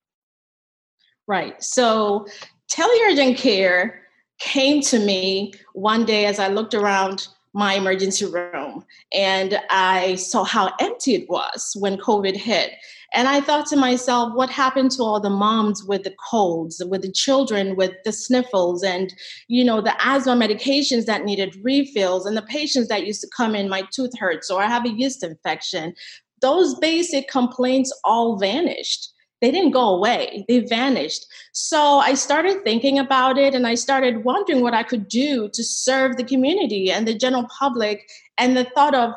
Right. 1.27 1.62
So 1.63 2.27
teleurgent 2.71 3.38
care 3.38 4.01
came 4.39 4.81
to 4.81 5.00
me 5.00 5.53
one 5.74 6.06
day 6.06 6.25
as 6.25 6.39
I 6.39 6.50
looked 6.50 6.74
around 6.74 7.27
my 7.54 7.76
emergency 7.76 8.26
room 8.26 8.84
and 9.14 9.60
I 9.70 10.16
saw 10.16 10.44
how 10.44 10.74
empty 10.80 11.14
it 11.16 11.30
was 11.30 11.76
when 11.80 11.98
COVID 11.98 12.36
hit. 12.36 12.72
And 13.14 13.28
I 13.28 13.42
thought 13.42 13.68
to 13.68 13.76
myself, 13.76 14.34
what 14.34 14.50
happened 14.50 14.90
to 14.92 15.04
all 15.04 15.20
the 15.20 15.30
moms 15.30 15.84
with 15.84 16.04
the 16.04 16.16
colds, 16.30 16.82
with 16.84 17.04
the 17.04 17.12
children 17.12 17.76
with 17.76 17.92
the 18.06 18.12
sniffles, 18.12 18.84
and 18.84 19.14
you 19.48 19.64
know 19.64 19.82
the 19.82 19.96
asthma 20.04 20.34
medications 20.36 21.06
that 21.06 21.24
needed 21.24 21.56
refills, 21.62 22.26
and 22.26 22.36
the 22.36 22.42
patients 22.42 22.88
that 22.88 23.06
used 23.06 23.22
to 23.22 23.30
come 23.36 23.54
in, 23.54 23.70
my 23.70 23.84
tooth 23.94 24.18
hurts 24.18 24.50
or 24.50 24.64
I 24.64 24.68
have 24.68 24.86
a 24.86 24.90
yeast 24.90 25.24
infection. 25.24 25.94
Those 26.42 26.76
basic 26.80 27.30
complaints 27.30 27.94
all 28.04 28.38
vanished. 28.38 29.14
They 29.44 29.52
didn't 29.52 29.71
go 29.71 29.90
away, 29.90 30.45
they 30.47 30.59
vanished. 30.59 31.26
So 31.52 32.00
I 32.00 32.14
started 32.14 32.64
thinking 32.64 32.97
about 32.97 33.38
it 33.38 33.54
and 33.54 33.68
I 33.68 33.76
started 33.76 34.23
wondering 34.23 34.62
what 34.62 34.73
I 34.73 34.83
could 34.83 35.09
do 35.09 35.50
to 35.50 35.62
serve 35.62 36.16
the 36.16 36.23
community 36.23 36.90
and 36.90 37.06
the 37.06 37.14
general 37.14 37.45
public. 37.59 38.09
And 38.38 38.56
the 38.56 38.64
thought 38.64 38.95
of 38.95 39.12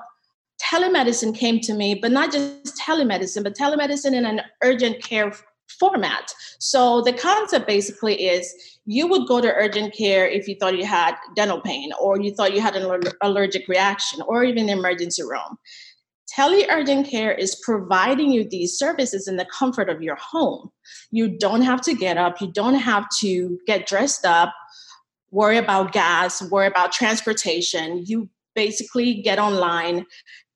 telemedicine 0.60 1.32
came 1.32 1.60
to 1.60 1.74
me, 1.74 1.94
but 1.94 2.10
not 2.10 2.32
just 2.32 2.76
telemedicine, 2.76 3.44
but 3.44 3.54
telemedicine 3.54 4.14
in 4.14 4.26
an 4.26 4.40
urgent 4.64 5.00
care 5.00 5.32
format. 5.78 6.34
So 6.58 7.02
the 7.02 7.12
concept 7.12 7.68
basically 7.68 8.26
is 8.26 8.52
you 8.84 9.06
would 9.06 9.28
go 9.28 9.40
to 9.40 9.54
urgent 9.54 9.94
care 9.94 10.26
if 10.26 10.48
you 10.48 10.56
thought 10.56 10.76
you 10.76 10.86
had 10.86 11.14
dental 11.36 11.60
pain 11.60 11.92
or 12.00 12.20
you 12.20 12.34
thought 12.34 12.52
you 12.52 12.60
had 12.60 12.74
an 12.74 13.00
allergic 13.20 13.68
reaction 13.68 14.22
or 14.26 14.42
even 14.42 14.66
the 14.66 14.72
emergency 14.72 15.22
room. 15.22 15.56
Tele-urgent 16.28 17.08
care 17.08 17.32
is 17.32 17.60
providing 17.62 18.32
you 18.32 18.48
these 18.48 18.76
services 18.76 19.28
in 19.28 19.36
the 19.36 19.46
comfort 19.46 19.88
of 19.88 20.02
your 20.02 20.16
home. 20.16 20.70
You 21.10 21.38
don't 21.38 21.62
have 21.62 21.80
to 21.82 21.94
get 21.94 22.18
up, 22.18 22.40
you 22.40 22.50
don't 22.50 22.74
have 22.74 23.06
to 23.20 23.58
get 23.66 23.86
dressed 23.86 24.24
up, 24.24 24.52
worry 25.30 25.56
about 25.56 25.92
gas, 25.92 26.42
worry 26.50 26.66
about 26.66 26.92
transportation. 26.92 28.02
You 28.06 28.28
basically 28.54 29.22
get 29.22 29.38
online, 29.38 30.06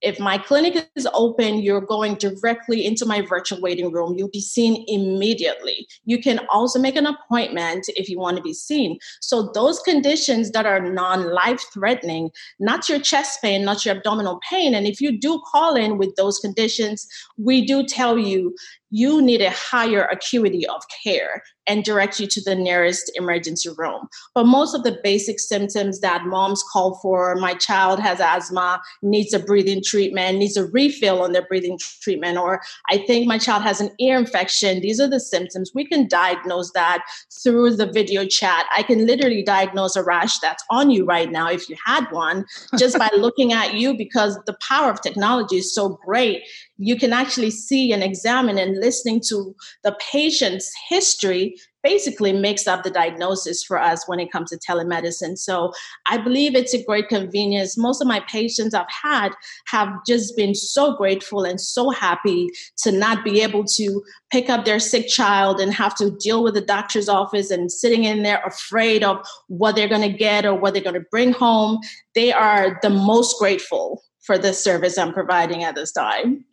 if 0.02 0.18
my 0.18 0.38
clinic 0.38 0.88
is 0.96 1.08
open, 1.12 1.58
you're 1.58 1.80
going 1.80 2.14
directly 2.14 2.86
into 2.86 3.04
my 3.04 3.20
virtual 3.20 3.60
waiting 3.60 3.92
room. 3.92 4.14
You'll 4.16 4.30
be 4.30 4.40
seen 4.40 4.84
immediately. 4.88 5.86
You 6.04 6.20
can 6.20 6.40
also 6.50 6.78
make 6.78 6.96
an 6.96 7.06
appointment 7.06 7.86
if 7.88 8.08
you 8.08 8.18
want 8.18 8.36
to 8.36 8.42
be 8.42 8.54
seen. 8.54 8.98
So, 9.20 9.50
those 9.52 9.80
conditions 9.80 10.50
that 10.52 10.66
are 10.66 10.80
non 10.80 11.32
life 11.32 11.62
threatening, 11.72 12.30
not 12.58 12.88
your 12.88 13.00
chest 13.00 13.40
pain, 13.42 13.64
not 13.64 13.84
your 13.84 13.96
abdominal 13.96 14.40
pain, 14.48 14.74
and 14.74 14.86
if 14.86 15.00
you 15.00 15.18
do 15.18 15.40
call 15.50 15.74
in 15.76 15.98
with 15.98 16.14
those 16.16 16.38
conditions, 16.38 17.06
we 17.36 17.64
do 17.64 17.84
tell 17.84 18.18
you 18.18 18.54
you 18.90 19.22
need 19.22 19.40
a 19.40 19.50
higher 19.50 20.04
acuity 20.06 20.66
of 20.66 20.82
care 21.04 21.42
and 21.70 21.84
direct 21.84 22.18
you 22.18 22.26
to 22.26 22.40
the 22.40 22.56
nearest 22.56 23.12
emergency 23.14 23.70
room. 23.78 24.08
But 24.34 24.46
most 24.46 24.74
of 24.74 24.82
the 24.82 24.98
basic 25.04 25.38
symptoms 25.38 26.00
that 26.00 26.24
moms 26.26 26.64
call 26.72 26.98
for 27.00 27.36
my 27.36 27.54
child 27.54 28.00
has 28.00 28.18
asthma, 28.18 28.82
needs 29.02 29.32
a 29.32 29.38
breathing 29.38 29.80
treatment, 29.84 30.38
needs 30.38 30.56
a 30.56 30.66
refill 30.66 31.22
on 31.22 31.30
their 31.30 31.46
breathing 31.46 31.78
treatment, 32.02 32.38
or 32.38 32.60
I 32.90 32.98
think 33.06 33.28
my 33.28 33.38
child 33.38 33.62
has 33.62 33.80
an 33.80 33.92
ear 34.00 34.18
infection. 34.18 34.80
These 34.80 35.00
are 35.00 35.08
the 35.08 35.20
symptoms. 35.20 35.70
We 35.72 35.86
can 35.86 36.08
diagnose 36.08 36.72
that 36.72 37.04
through 37.40 37.76
the 37.76 37.86
video 37.86 38.26
chat. 38.26 38.66
I 38.76 38.82
can 38.82 39.06
literally 39.06 39.44
diagnose 39.44 39.94
a 39.94 40.02
rash 40.02 40.40
that's 40.40 40.64
on 40.70 40.90
you 40.90 41.04
right 41.04 41.30
now 41.30 41.48
if 41.48 41.68
you 41.68 41.76
had 41.86 42.10
one 42.10 42.46
just 42.78 42.98
by 42.98 43.10
looking 43.16 43.52
at 43.52 43.74
you 43.74 43.96
because 43.96 44.36
the 44.46 44.56
power 44.68 44.90
of 44.90 45.00
technology 45.02 45.58
is 45.58 45.72
so 45.72 46.00
great 46.04 46.42
you 46.80 46.96
can 46.96 47.12
actually 47.12 47.50
see 47.50 47.92
and 47.92 48.02
examine 48.02 48.58
and 48.58 48.80
listening 48.80 49.20
to 49.28 49.54
the 49.84 49.96
patient's 50.10 50.72
history 50.88 51.54
basically 51.82 52.32
makes 52.32 52.66
up 52.66 52.82
the 52.82 52.90
diagnosis 52.90 53.62
for 53.64 53.78
us 53.78 54.08
when 54.08 54.20
it 54.20 54.30
comes 54.30 54.50
to 54.50 54.58
telemedicine. 54.58 55.38
So 55.38 55.72
I 56.06 56.18
believe 56.18 56.54
it's 56.54 56.74
a 56.74 56.84
great 56.84 57.08
convenience. 57.08 57.78
Most 57.78 58.00
of 58.00 58.08
my 58.08 58.20
patients 58.28 58.74
I've 58.74 58.86
had 58.90 59.32
have 59.66 59.88
just 60.06 60.36
been 60.36 60.54
so 60.54 60.96
grateful 60.96 61.44
and 61.44 61.60
so 61.60 61.90
happy 61.90 62.48
to 62.78 62.92
not 62.92 63.24
be 63.24 63.40
able 63.42 63.64
to 63.64 64.02
pick 64.30 64.48
up 64.48 64.64
their 64.64 64.80
sick 64.80 65.08
child 65.08 65.60
and 65.60 65.72
have 65.72 65.94
to 65.96 66.10
deal 66.10 66.42
with 66.42 66.54
the 66.54 66.60
doctor's 66.60 67.08
office 67.08 67.50
and 67.50 67.70
sitting 67.70 68.04
in 68.04 68.22
there 68.22 68.42
afraid 68.46 69.02
of 69.02 69.24
what 69.48 69.74
they're 69.74 69.88
going 69.88 70.08
to 70.08 70.16
get 70.16 70.44
or 70.44 70.54
what 70.54 70.74
they're 70.74 70.82
going 70.82 70.94
to 70.94 71.06
bring 71.10 71.32
home. 71.32 71.78
They 72.14 72.32
are 72.32 72.78
the 72.82 72.90
most 72.90 73.38
grateful 73.38 74.02
for 74.20 74.38
the 74.38 74.52
service 74.52 74.98
I'm 74.98 75.12
providing 75.12 75.64
at 75.64 75.74
this 75.74 75.92
time. 75.92 76.44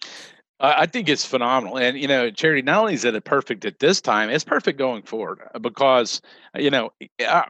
I 0.60 0.88
think 0.88 1.08
it's 1.08 1.24
phenomenal. 1.24 1.78
And, 1.78 2.00
you 2.00 2.08
know, 2.08 2.32
Charity, 2.32 2.64
not 2.64 2.80
only 2.80 2.96
is 2.96 3.06
it 3.06 3.24
perfect 3.24 3.64
at 3.64 3.78
this 3.78 4.02
time, 4.02 4.32
it's 4.32 4.44
perfect 4.44 4.80
going 4.80 5.04
forward 5.04 5.42
uh, 5.54 5.60
because, 5.60 6.20
uh, 6.56 6.60
you 6.60 6.72
know, 6.72 6.92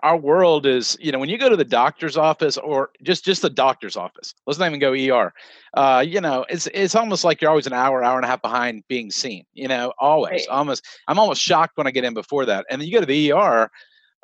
our, 0.03 0.17
world 0.17 0.65
is, 0.65 0.97
you 0.99 1.13
know, 1.13 1.19
when 1.19 1.29
you 1.29 1.37
go 1.37 1.47
to 1.47 1.55
the 1.55 1.63
doctor's 1.63 2.17
office 2.17 2.57
or 2.57 2.89
just 3.03 3.23
just 3.23 3.41
the 3.41 3.49
doctor's 3.49 3.95
office, 3.95 4.33
let's 4.45 4.59
not 4.59 4.67
even 4.67 4.79
go 4.79 4.91
ER, 4.91 5.33
uh, 5.75 6.03
you 6.05 6.19
know, 6.19 6.45
it's 6.49 6.67
it's 6.73 6.95
almost 6.95 7.23
like 7.23 7.41
you're 7.41 7.49
always 7.49 7.67
an 7.67 7.71
hour, 7.71 8.03
hour 8.03 8.17
and 8.17 8.25
a 8.25 8.27
half 8.27 8.41
behind 8.41 8.83
being 8.89 9.09
seen, 9.09 9.45
you 9.53 9.69
know, 9.69 9.93
always, 9.99 10.31
right. 10.31 10.47
almost. 10.49 10.85
I'm 11.07 11.19
almost 11.19 11.41
shocked 11.41 11.77
when 11.77 11.87
I 11.87 11.91
get 11.91 12.03
in 12.03 12.13
before 12.13 12.45
that. 12.47 12.65
And 12.69 12.81
then 12.81 12.87
you 12.89 12.93
go 12.93 12.99
to 12.99 13.05
the 13.05 13.31
ER, 13.31 13.69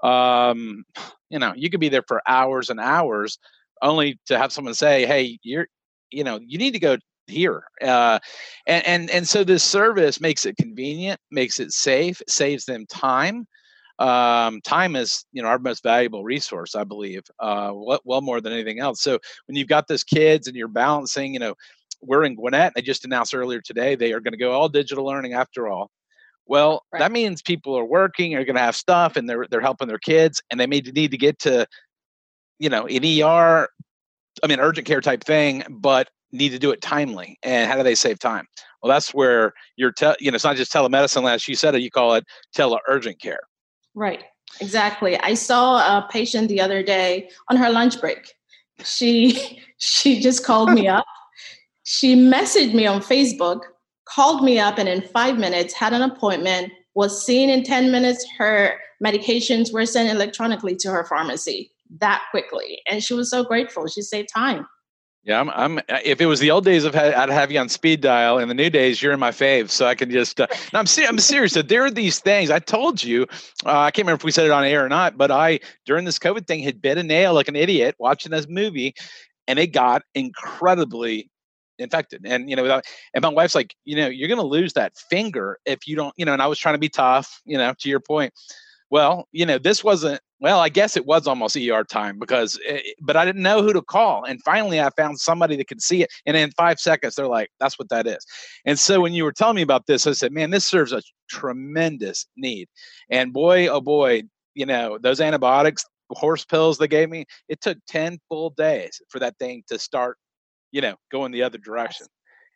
um, 0.05 0.83
you 1.29 1.39
know, 1.39 1.53
you 1.55 1.69
could 1.69 1.79
be 1.79 1.89
there 1.89 2.03
for 2.05 2.21
hours 2.27 2.69
and 2.69 2.81
hours 2.81 3.39
only 3.81 4.19
to 4.25 4.37
have 4.37 4.51
someone 4.51 4.73
say, 4.73 5.05
hey, 5.05 5.39
you're, 5.41 5.67
you 6.09 6.25
know, 6.25 6.39
you 6.45 6.57
need 6.57 6.71
to 6.71 6.79
go 6.79 6.97
here 7.27 7.63
uh, 7.81 8.19
and, 8.67 8.85
and 8.85 9.09
and 9.09 9.27
so 9.27 9.43
this 9.43 9.63
service 9.63 10.19
makes 10.19 10.45
it 10.45 10.57
convenient 10.57 11.19
makes 11.31 11.59
it 11.59 11.71
safe 11.71 12.21
saves 12.27 12.65
them 12.65 12.85
time 12.87 13.47
um, 13.99 14.59
time 14.61 14.95
is 14.95 15.25
you 15.31 15.41
know 15.41 15.47
our 15.47 15.59
most 15.59 15.83
valuable 15.83 16.23
resource 16.23 16.75
i 16.75 16.83
believe 16.83 17.23
uh, 17.39 17.71
well, 17.73 18.01
well 18.03 18.21
more 18.21 18.41
than 18.41 18.53
anything 18.53 18.79
else 18.79 19.01
so 19.01 19.19
when 19.47 19.55
you've 19.55 19.67
got 19.67 19.87
those 19.87 20.03
kids 20.03 20.47
and 20.47 20.55
you're 20.55 20.67
balancing 20.67 21.33
you 21.33 21.39
know 21.39 21.55
we're 22.01 22.25
in 22.25 22.35
gwinnett 22.35 22.73
they 22.75 22.81
just 22.81 23.05
announced 23.05 23.33
earlier 23.33 23.61
today 23.61 23.95
they 23.95 24.11
are 24.11 24.19
going 24.19 24.33
to 24.33 24.37
go 24.37 24.51
all 24.51 24.67
digital 24.67 25.05
learning 25.05 25.33
after 25.33 25.67
all 25.67 25.89
well 26.45 26.83
right. 26.91 26.99
that 26.99 27.11
means 27.11 27.41
people 27.41 27.77
are 27.77 27.85
working 27.85 28.35
are 28.35 28.43
going 28.43 28.55
to 28.55 28.61
have 28.61 28.75
stuff 28.75 29.15
and 29.15 29.29
they're 29.29 29.45
they're 29.49 29.61
helping 29.61 29.87
their 29.87 29.99
kids 29.99 30.41
and 30.51 30.59
they 30.59 30.67
may 30.67 30.81
need 30.81 31.11
to 31.11 31.17
get 31.17 31.39
to 31.39 31.65
you 32.59 32.69
know 32.69 32.85
an 32.87 33.03
er 33.21 33.69
I 34.43 34.47
mean, 34.47 34.59
urgent 34.59 34.87
care 34.87 35.01
type 35.01 35.23
thing, 35.23 35.63
but 35.69 36.09
need 36.31 36.49
to 36.49 36.59
do 36.59 36.71
it 36.71 36.81
timely. 36.81 37.37
And 37.43 37.69
how 37.69 37.77
do 37.77 37.83
they 37.83 37.95
save 37.95 38.19
time? 38.19 38.47
Well, 38.81 38.91
that's 38.91 39.13
where 39.13 39.53
you're, 39.77 39.91
te- 39.91 40.15
you 40.19 40.31
know, 40.31 40.35
it's 40.35 40.43
not 40.43 40.55
just 40.55 40.73
telemedicine. 40.73 41.31
As 41.31 41.47
you 41.47 41.55
said 41.55 41.75
it, 41.75 41.81
you 41.81 41.91
call 41.91 42.15
it 42.15 42.25
tele 42.53 42.79
urgent 42.87 43.21
care. 43.21 43.39
Right. 43.93 44.23
Exactly. 44.59 45.17
I 45.19 45.35
saw 45.35 45.77
a 45.77 46.07
patient 46.09 46.49
the 46.49 46.61
other 46.61 46.83
day 46.83 47.29
on 47.49 47.57
her 47.57 47.69
lunch 47.69 47.99
break. 48.01 48.33
She 48.83 49.61
she 49.77 50.19
just 50.19 50.45
called 50.45 50.71
me 50.71 50.87
up. 50.87 51.05
She 51.83 52.15
messaged 52.15 52.73
me 52.73 52.85
on 52.85 53.01
Facebook, 53.01 53.61
called 54.05 54.43
me 54.43 54.59
up, 54.59 54.77
and 54.77 54.87
in 54.87 55.01
five 55.01 55.37
minutes 55.37 55.73
had 55.73 55.93
an 55.93 56.01
appointment. 56.01 56.71
Was 56.95 57.25
seen 57.25 57.49
in 57.49 57.63
ten 57.63 57.91
minutes. 57.91 58.25
Her 58.37 58.79
medications 59.03 59.73
were 59.73 59.85
sent 59.85 60.09
electronically 60.09 60.75
to 60.77 60.91
her 60.91 61.03
pharmacy 61.03 61.72
that 61.99 62.23
quickly. 62.31 62.81
And 62.89 63.03
she 63.03 63.13
was 63.13 63.29
so 63.29 63.43
grateful. 63.43 63.87
She 63.87 64.01
saved 64.01 64.29
time. 64.33 64.65
Yeah, 65.25 65.39
I'm, 65.39 65.49
I'm. 65.51 65.79
If 66.03 66.19
it 66.19 66.25
was 66.25 66.41
the 66.41 66.51
old 66.51 66.65
days, 66.65 66.85
I'd 66.85 67.29
have 67.29 67.49
you 67.49 67.57
on 67.57 67.69
speed 67.69 68.01
dial. 68.01 68.39
In 68.39 68.49
the 68.49 68.53
new 68.53 68.69
days, 68.69 69.01
you're 69.01 69.13
in 69.13 69.21
my 69.21 69.31
fave, 69.31 69.69
so 69.69 69.85
I 69.85 69.95
can 69.95 70.11
just. 70.11 70.41
Uh, 70.41 70.47
no, 70.73 70.79
I'm 70.79 70.85
I'm 71.07 71.17
serious. 71.17 71.53
There 71.53 71.85
are 71.85 71.91
these 71.91 72.19
things. 72.19 72.49
I 72.49 72.59
told 72.59 73.01
you. 73.01 73.25
Uh, 73.65 73.79
I 73.79 73.91
can't 73.91 74.05
remember 74.05 74.19
if 74.19 74.25
we 74.25 74.31
said 74.31 74.45
it 74.45 74.51
on 74.51 74.65
air 74.65 74.85
or 74.85 74.89
not, 74.89 75.17
but 75.17 75.31
I 75.31 75.61
during 75.85 76.03
this 76.03 76.19
COVID 76.19 76.45
thing 76.45 76.59
had 76.59 76.81
bit 76.81 76.97
a 76.97 77.03
nail 77.03 77.33
like 77.33 77.47
an 77.47 77.55
idiot 77.55 77.95
watching 77.99 78.33
this 78.33 78.49
movie, 78.49 78.95
and 79.47 79.59
it 79.59 79.67
got 79.67 80.01
incredibly 80.13 81.31
infected. 81.79 82.23
And 82.25 82.49
you 82.49 82.57
know, 82.57 82.63
without, 82.63 82.83
and 83.13 83.21
my 83.21 83.29
wife's 83.29 83.55
like, 83.55 83.73
you 83.85 83.95
know, 83.95 84.09
you're 84.09 84.27
gonna 84.27 84.43
lose 84.43 84.73
that 84.73 84.97
finger 85.09 85.57
if 85.65 85.87
you 85.87 85.95
don't. 85.95 86.13
You 86.17 86.25
know, 86.25 86.33
and 86.33 86.41
I 86.41 86.47
was 86.47 86.59
trying 86.59 86.75
to 86.75 86.79
be 86.79 86.89
tough. 86.89 87.41
You 87.45 87.57
know, 87.57 87.73
to 87.79 87.89
your 87.89 88.01
point. 88.01 88.33
Well, 88.89 89.29
you 89.31 89.45
know, 89.45 89.57
this 89.57 89.85
wasn't 89.85 90.19
well, 90.43 90.59
I 90.59 90.67
guess 90.67 90.97
it 90.97 91.05
was 91.05 91.25
almost 91.25 91.55
ER 91.55 91.85
time 91.85 92.19
because, 92.19 92.59
it, 92.65 92.83
eh, 92.85 92.91
but 93.01 93.15
I 93.15 93.23
didn't 93.23 93.43
know 93.43 93.63
who 93.63 93.71
to 93.71 93.81
call. 93.81 94.25
And 94.25 94.43
finally, 94.43 94.81
I 94.81 94.89
found 94.89 95.17
somebody 95.17 95.55
that 95.55 95.69
could 95.69 95.81
see 95.81 96.03
it. 96.03 96.11
And 96.25 96.35
in 96.35 96.51
five 96.51 96.81
seconds, 96.81 97.15
they're 97.15 97.27
like, 97.29 97.49
that's 97.61 97.79
what 97.79 97.87
that 97.87 98.07
is. 98.07 98.25
And 98.65 98.77
so 98.77 98.99
when 98.99 99.13
you 99.13 99.23
were 99.23 99.31
telling 99.31 99.55
me 99.55 99.61
about 99.61 99.87
this, 99.87 100.05
I 100.05 100.11
said, 100.11 100.33
man, 100.33 100.49
this 100.49 100.67
serves 100.67 100.91
a 100.91 101.01
tremendous 101.29 102.27
need. 102.35 102.67
And 103.09 103.31
boy, 103.31 103.67
oh 103.67 103.79
boy, 103.79 104.23
you 104.53 104.65
know, 104.65 104.97
those 105.01 105.21
antibiotics, 105.21 105.85
horse 106.09 106.43
pills 106.43 106.77
they 106.77 106.89
gave 106.89 107.09
me, 107.09 107.23
it 107.47 107.61
took 107.61 107.77
10 107.87 108.19
full 108.27 108.49
days 108.49 109.01
for 109.07 109.19
that 109.19 109.39
thing 109.39 109.63
to 109.69 109.79
start, 109.79 110.17
you 110.73 110.81
know, 110.81 110.95
going 111.09 111.31
the 111.31 111.43
other 111.43 111.57
direction. 111.57 112.05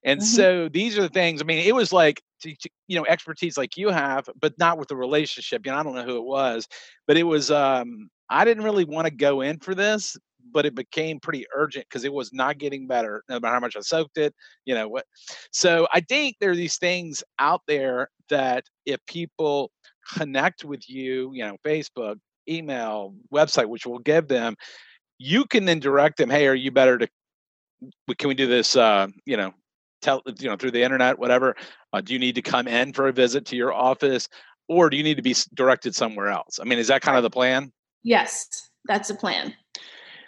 And 0.03 0.19
mm-hmm. 0.19 0.27
so 0.27 0.69
these 0.69 0.97
are 0.97 1.01
the 1.01 1.09
things. 1.09 1.41
I 1.41 1.45
mean, 1.45 1.65
it 1.65 1.75
was 1.75 1.91
like 1.91 2.21
you 2.43 2.95
know 2.95 3.05
expertise 3.07 3.57
like 3.57 3.77
you 3.77 3.89
have, 3.89 4.29
but 4.39 4.57
not 4.59 4.77
with 4.77 4.87
the 4.89 4.95
relationship. 4.95 5.65
You 5.65 5.71
know, 5.71 5.77
I 5.79 5.83
don't 5.83 5.95
know 5.95 6.03
who 6.03 6.17
it 6.17 6.25
was, 6.25 6.67
but 7.07 7.17
it 7.17 7.23
was. 7.23 7.51
um 7.51 8.09
I 8.29 8.43
didn't 8.43 8.65
really 8.65 8.83
want 8.83 9.05
to 9.07 9.13
go 9.13 9.39
in 9.39 9.57
for 9.59 9.73
this, 9.73 10.17
but 10.51 10.65
it 10.65 10.75
became 10.75 11.19
pretty 11.19 11.45
urgent 11.55 11.85
because 11.89 12.03
it 12.03 12.13
was 12.13 12.33
not 12.33 12.57
getting 12.57 12.87
better 12.87 13.23
no 13.29 13.39
matter 13.39 13.53
how 13.53 13.59
much 13.59 13.75
I 13.75 13.81
soaked 13.81 14.17
it. 14.17 14.33
You 14.65 14.75
know 14.75 14.87
what? 14.87 15.05
So 15.51 15.87
I 15.93 16.01
think 16.01 16.35
there 16.39 16.51
are 16.51 16.55
these 16.55 16.77
things 16.77 17.23
out 17.39 17.61
there 17.67 18.09
that 18.29 18.65
if 18.85 18.99
people 19.05 19.71
connect 20.13 20.65
with 20.65 20.89
you, 20.89 21.31
you 21.33 21.43
know, 21.43 21.57
Facebook, 21.65 22.15
email, 22.49 23.13
website, 23.33 23.67
which 23.67 23.85
will 23.85 23.99
give 23.99 24.27
them, 24.27 24.55
you 25.17 25.45
can 25.45 25.65
then 25.65 25.79
direct 25.79 26.17
them. 26.17 26.29
Hey, 26.29 26.47
are 26.47 26.55
you 26.55 26.71
better 26.71 26.97
to? 26.97 27.07
Can 28.17 28.27
we 28.27 28.35
do 28.35 28.47
this? 28.47 28.75
Uh, 28.75 29.07
you 29.25 29.37
know, 29.37 29.53
tell 30.01 30.21
you 30.39 30.49
know 30.49 30.55
through 30.55 30.71
the 30.71 30.83
internet 30.83 31.17
whatever 31.19 31.55
uh, 31.93 32.01
do 32.01 32.13
you 32.13 32.19
need 32.19 32.35
to 32.35 32.41
come 32.41 32.67
in 32.67 32.93
for 32.93 33.07
a 33.07 33.13
visit 33.13 33.45
to 33.45 33.55
your 33.55 33.73
office 33.73 34.27
or 34.67 34.89
do 34.89 34.97
you 34.97 35.03
need 35.03 35.15
to 35.15 35.23
be 35.23 35.35
directed 35.53 35.95
somewhere 35.95 36.27
else? 36.27 36.59
I 36.61 36.65
mean 36.65 36.79
is 36.79 36.87
that 36.87 37.01
kind 37.01 37.17
of 37.17 37.23
the 37.23 37.29
plan? 37.29 37.71
Yes 38.03 38.69
that's 38.85 39.09
the 39.09 39.15
plan. 39.15 39.53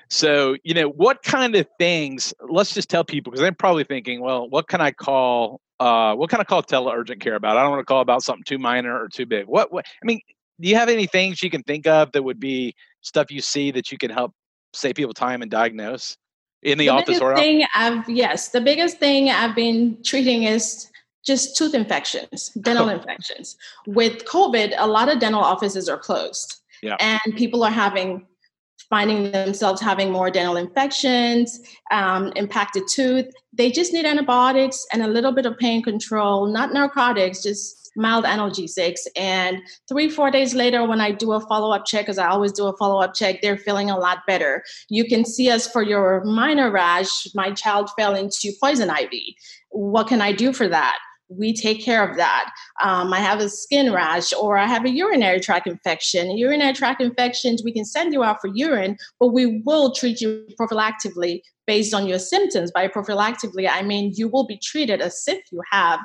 So 0.09 0.55
you 0.63 0.73
know 0.73 0.89
what 0.89 1.23
kind 1.23 1.55
of 1.55 1.67
things 1.77 2.33
let's 2.49 2.73
just 2.73 2.89
tell 2.89 3.03
people 3.03 3.31
because 3.31 3.41
they're 3.41 3.51
probably 3.51 3.83
thinking 3.83 4.21
well 4.21 4.49
what 4.49 4.67
can 4.67 4.81
i 4.81 4.91
call 4.91 5.61
uh, 5.79 6.13
what 6.13 6.29
kind 6.29 6.41
of 6.41 6.47
call 6.47 6.61
tele 6.61 6.91
urgent 6.91 7.21
care 7.21 7.35
about? 7.35 7.55
I 7.55 7.61
don't 7.61 7.71
want 7.71 7.79
to 7.79 7.85
call 7.85 8.01
about 8.01 8.21
something 8.21 8.43
too 8.43 8.57
minor 8.57 9.01
or 9.01 9.07
too 9.07 9.25
big. 9.25 9.47
What, 9.47 9.71
what 9.71 9.85
i 10.03 10.05
mean 10.05 10.19
do 10.59 10.67
you 10.67 10.75
have 10.75 10.89
any 10.89 11.07
things 11.07 11.41
you 11.41 11.49
can 11.49 11.63
think 11.63 11.87
of 11.87 12.11
that 12.11 12.23
would 12.23 12.39
be 12.39 12.75
stuff 13.01 13.31
you 13.31 13.41
see 13.41 13.71
that 13.71 13.91
you 13.91 13.97
can 13.97 14.11
help 14.11 14.33
save 14.73 14.95
people 14.95 15.13
time 15.13 15.41
and 15.41 15.49
diagnose 15.49 16.17
in 16.63 16.77
the, 16.77 16.85
the 16.85 16.89
office 16.89 17.19
or 17.19 17.35
thing 17.35 17.65
I've 17.73 18.07
yes, 18.09 18.49
the 18.49 18.61
biggest 18.61 18.97
thing 18.97 19.29
I've 19.29 19.55
been 19.55 19.97
treating 20.03 20.43
is 20.43 20.89
just 21.25 21.57
tooth 21.57 21.73
infections, 21.73 22.49
dental 22.61 22.89
infections. 22.97 23.57
With 23.87 24.25
COVID, 24.25 24.73
a 24.77 24.87
lot 24.87 25.09
of 25.09 25.19
dental 25.19 25.41
offices 25.41 25.87
are 25.89 25.97
closed. 25.97 26.55
Yeah. 26.81 26.95
And 26.99 27.35
people 27.35 27.63
are 27.63 27.71
having 27.71 28.25
finding 28.89 29.31
themselves 29.31 29.79
having 29.79 30.11
more 30.11 30.31
dental 30.31 30.57
infections, 30.57 31.59
um, 31.91 32.33
impacted 32.35 32.83
tooth. 32.87 33.27
They 33.53 33.71
just 33.71 33.93
need 33.93 34.05
antibiotics 34.05 34.85
and 34.91 35.03
a 35.03 35.07
little 35.07 35.31
bit 35.31 35.45
of 35.45 35.57
pain 35.59 35.83
control, 35.83 36.47
not 36.47 36.73
narcotics, 36.73 37.43
just 37.43 37.78
mild 37.99 38.25
analgesics. 38.25 39.01
And 39.15 39.59
three, 39.87 40.09
four 40.09 40.31
days 40.31 40.55
later, 40.55 40.87
when 40.87 41.01
I 41.01 41.11
do 41.11 41.33
a 41.33 41.41
follow 41.41 41.71
up 41.71 41.85
check, 41.85 42.05
because 42.05 42.17
I 42.17 42.27
always 42.27 42.51
do 42.51 42.65
a 42.67 42.77
follow 42.77 43.01
up 43.01 43.13
check, 43.13 43.41
they're 43.41 43.57
feeling 43.57 43.89
a 43.89 43.97
lot 43.97 44.19
better. 44.25 44.63
You 44.89 45.05
can 45.05 45.25
see 45.25 45.51
us 45.51 45.67
for 45.67 45.83
your 45.83 46.23
minor 46.23 46.71
rash. 46.71 47.27
My 47.35 47.51
child 47.51 47.89
fell 47.97 48.15
into 48.15 48.51
poison 48.61 48.89
ivy. 48.89 49.35
What 49.69 50.07
can 50.07 50.21
I 50.21 50.31
do 50.31 50.53
for 50.53 50.67
that? 50.67 50.97
we 51.29 51.53
take 51.53 51.83
care 51.83 52.07
of 52.07 52.17
that. 52.17 52.51
Um, 52.81 53.13
I 53.13 53.19
have 53.19 53.39
a 53.39 53.49
skin 53.49 53.93
rash 53.93 54.33
or 54.33 54.57
I 54.57 54.65
have 54.65 54.83
a 54.83 54.89
urinary 54.89 55.39
tract 55.39 55.67
infection. 55.67 56.35
Urinary 56.35 56.73
tract 56.73 57.01
infections, 57.01 57.63
we 57.63 57.71
can 57.71 57.85
send 57.85 58.13
you 58.13 58.23
out 58.23 58.41
for 58.41 58.49
urine, 58.53 58.97
but 59.19 59.27
we 59.27 59.61
will 59.63 59.93
treat 59.93 60.19
you 60.21 60.47
prophylactically 60.59 61.41
based 61.67 61.93
on 61.93 62.07
your 62.07 62.19
symptoms. 62.19 62.71
By 62.71 62.87
prophylactically, 62.87 63.69
I 63.69 63.83
mean 63.83 64.11
you 64.15 64.27
will 64.27 64.47
be 64.47 64.57
treated 64.57 65.01
as 65.01 65.23
if 65.27 65.39
you 65.51 65.61
have 65.71 65.99